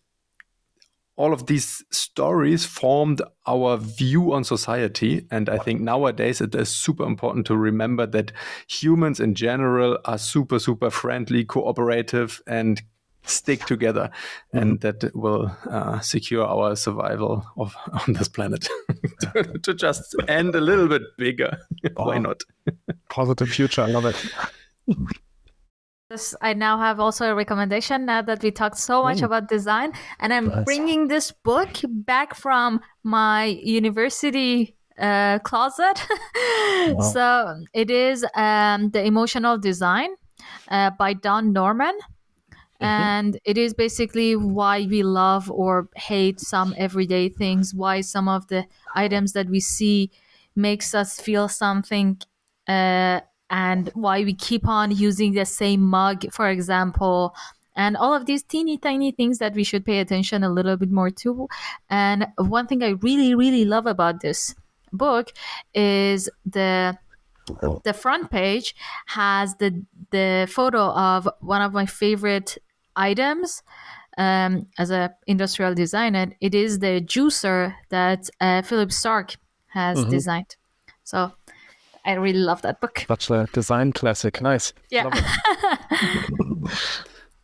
all 1.17 1.33
of 1.33 1.47
these 1.47 1.85
stories 1.91 2.65
formed 2.65 3.21
our 3.49 3.79
view 3.79 4.33
on 4.33 4.45
society. 4.45 5.27
And 5.29 5.49
I 5.49 5.59
think 5.59 5.81
nowadays 5.81 6.41
it 6.41 6.55
is 6.55 6.69
super 6.69 7.05
important 7.05 7.47
to 7.49 7.57
remember 7.57 8.07
that 8.07 8.31
humans 8.69 9.19
in 9.19 9.35
general 9.35 9.99
are 10.05 10.19
super, 10.19 10.61
super 10.61 10.89
friendly, 10.89 11.45
cooperative, 11.45 12.41
and 12.47 12.81
stick 13.25 13.65
together. 13.67 14.11
Mm-hmm. 14.55 14.59
And 14.59 14.81
that 14.81 15.15
will 15.15 15.51
uh, 15.69 16.01
secure 16.01 16.45
our 16.45 16.77
survival 16.77 17.47
of, 17.57 17.75
on 17.93 18.15
this 18.15 18.29
planet 18.29 18.69
to, 19.21 19.59
to, 19.63 19.75
just 19.75 20.15
end 20.29 20.55
a 20.55 20.61
little 20.61 20.89
bit 20.89 21.03
bigger. 21.17 21.59
Why 21.95 22.19
not? 22.19 22.43
Positive 23.09 23.49
future. 23.49 23.83
I 23.83 23.87
love 23.87 24.07
it. 24.07 24.17
I 26.41 26.55
now 26.55 26.77
have 26.77 26.99
also 26.99 27.31
a 27.31 27.35
recommendation 27.37 28.05
now 28.05 28.21
that 28.23 28.43
we 28.43 28.51
talked 28.51 28.79
so 28.79 29.05
much 29.05 29.23
about 29.23 29.49
design, 29.49 29.93
and 30.19 30.35
I'm 30.35 30.49
nice. 30.49 30.65
bringing 30.65 31.07
this 31.07 31.31
book 31.31 31.69
back 31.89 32.35
from 32.35 32.81
my 33.05 33.45
university 33.45 34.75
uh, 34.99 35.39
closet. 35.39 36.05
wow. 36.89 37.01
So 37.01 37.65
it 37.73 37.93
is 37.93 38.27
um, 38.35 38.91
the 38.91 39.05
emotional 39.05 39.57
design 39.57 40.11
uh, 40.69 40.91
by 40.99 41.13
Don 41.13 41.53
Norman. 41.53 41.97
Mm-hmm. 42.81 42.85
And 42.85 43.41
it 43.45 43.59
is 43.59 43.75
basically 43.75 44.37
why 44.37 44.87
we 44.87 45.03
love 45.03 45.51
or 45.51 45.89
hate 45.97 46.41
some 46.41 46.75
everyday 46.79 47.29
things, 47.29 47.75
why 47.75 48.01
some 48.01 48.29
of 48.29 48.49
the 48.49 48.67
items 48.95 49.33
that 49.35 49.49
we 49.49 49.61
see 49.61 50.11
makes 50.57 50.95
us 50.95 51.21
feel 51.21 51.49
something 51.49 52.19
uh, 52.69 53.21
and 53.51 53.91
why 53.95 54.25
we 54.25 54.35
keep 54.35 54.67
on 54.67 54.91
using 54.91 55.33
the 55.35 55.45
same 55.45 55.83
mug, 55.83 56.33
for 56.33 56.49
example, 56.49 57.35
and 57.77 57.97
all 57.97 58.15
of 58.15 58.27
these 58.27 58.43
teeny 58.43 58.79
tiny 58.79 59.11
things 59.11 59.39
that 59.39 59.55
we 59.55 59.65
should 59.65 59.85
pay 59.85 60.01
attention 60.01 60.43
a 60.43 60.51
little 60.51 60.77
bit 60.77 60.91
more 60.91 61.11
to. 61.11 61.49
And 61.89 62.27
one 62.37 62.67
thing 62.67 62.83
I 62.83 62.91
really, 62.91 63.35
really 63.35 63.65
love 63.65 63.87
about 63.87 64.21
this 64.21 64.55
book 64.93 65.33
is 65.75 66.29
the 66.45 66.99
the 67.85 67.93
front 67.93 68.31
page 68.31 68.75
has 69.07 69.57
the 69.57 69.85
the 70.11 70.47
photo 70.51 70.91
of 70.91 71.29
one 71.41 71.63
of 71.63 71.73
my 71.73 71.87
favorite 71.87 72.59
items 72.97 73.63
um, 74.19 74.67
as 74.79 74.91
a 74.91 75.15
industrial 75.27 75.75
designer. 75.75 76.33
It 76.41 76.55
is 76.55 76.79
the 76.79 77.01
juicer 77.01 77.75
that 77.91 78.29
uh, 78.41 78.63
Philip 78.63 78.93
Starck 78.93 79.37
has 79.69 79.99
mm-hmm. 79.99 80.11
designed. 80.11 80.57
So 81.05 81.33
I 82.05 82.13
really 82.15 82.39
love 82.39 82.63
that 82.63 82.81
book. 82.81 83.05
Such 83.09 83.31
a 83.31 83.49
design 83.53 83.93
classic. 83.93 84.41
Nice. 84.41 84.73
Yeah. 84.91 85.11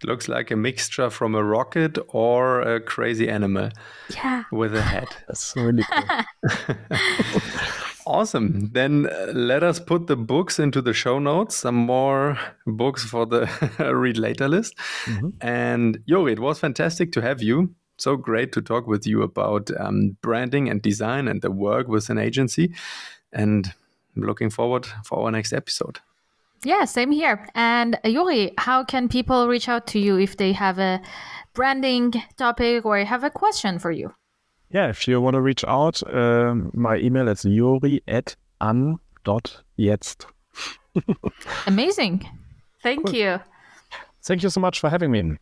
Looks 0.05 0.29
like 0.29 0.51
a 0.51 0.57
mixture 0.57 1.09
from 1.09 1.35
a 1.35 1.43
rocket 1.43 1.99
or 2.09 2.61
a 2.61 2.81
crazy 2.81 3.29
animal. 3.29 3.71
Yeah. 4.15 4.45
With 4.53 4.75
a 4.75 4.83
head. 4.83 5.09
That's 5.27 5.55
really 5.57 5.85
cool. 5.85 6.05
awesome. 8.07 8.71
Then 8.73 9.07
uh, 9.07 9.33
let 9.35 9.63
us 9.63 9.81
put 9.81 10.07
the 10.07 10.17
books 10.17 10.59
into 10.59 10.81
the 10.81 10.93
show 10.93 11.19
notes. 11.19 11.57
Some 11.57 11.75
more 11.75 12.39
books 12.67 13.05
for 13.05 13.27
the 13.27 13.49
read 13.95 14.17
later 14.17 14.49
list. 14.49 14.77
Mm-hmm. 15.05 15.29
And 15.41 15.99
Jori, 16.09 16.33
it 16.33 16.41
was 16.41 16.59
fantastic 16.59 17.13
to 17.13 17.23
have 17.23 17.43
you. 17.43 17.75
So 17.99 18.17
great 18.17 18.53
to 18.53 18.63
talk 18.63 18.87
with 18.87 19.07
you 19.07 19.23
about 19.23 19.71
um, 19.79 20.17
branding 20.21 20.69
and 20.69 20.83
design 20.83 21.29
and 21.29 21.41
the 21.43 21.51
work 21.51 21.89
with 21.89 22.11
an 22.11 22.19
agency. 22.19 22.75
And 23.33 23.73
I'm 24.15 24.23
looking 24.23 24.51
forward 24.51 24.87
for 25.05 25.25
our 25.25 25.31
next 25.31 25.53
episode. 25.53 26.01
Yeah, 26.65 26.85
same 26.85 27.13
here. 27.13 27.49
And 27.55 27.97
uh, 27.97 28.09
Jori, 28.09 28.53
how 28.59 28.85
can 28.85 29.09
people 29.09 29.49
reach 29.49 29.69
out 29.69 29.87
to 29.89 29.99
you 29.99 30.19
if 30.19 30.37
they 30.37 30.53
have 30.53 30.79
a 30.79 31.01
branding 31.55 32.13
topic 32.37 32.85
or 32.85 32.99
have 32.99 33.25
a 33.25 33.31
question 33.31 33.79
for 33.79 33.91
you? 33.91 34.13
Yeah, 34.77 34.89
if 34.89 35.09
you 35.09 35.23
want 35.23 35.33
to 35.33 35.41
reach 35.41 35.65
out, 35.65 36.03
um, 36.15 36.71
my 36.75 36.99
email 36.99 37.29
is 37.29 37.45
jori 37.47 38.03
at 38.07 38.37
an.jetzt. 38.61 40.27
Amazing. 41.67 42.29
Thank 42.83 43.07
cool. 43.07 43.15
you. 43.15 43.41
Thank 44.23 44.43
you 44.43 44.51
so 44.51 44.61
much 44.61 44.79
for 44.79 44.91
having 44.91 45.11
me. 45.11 45.39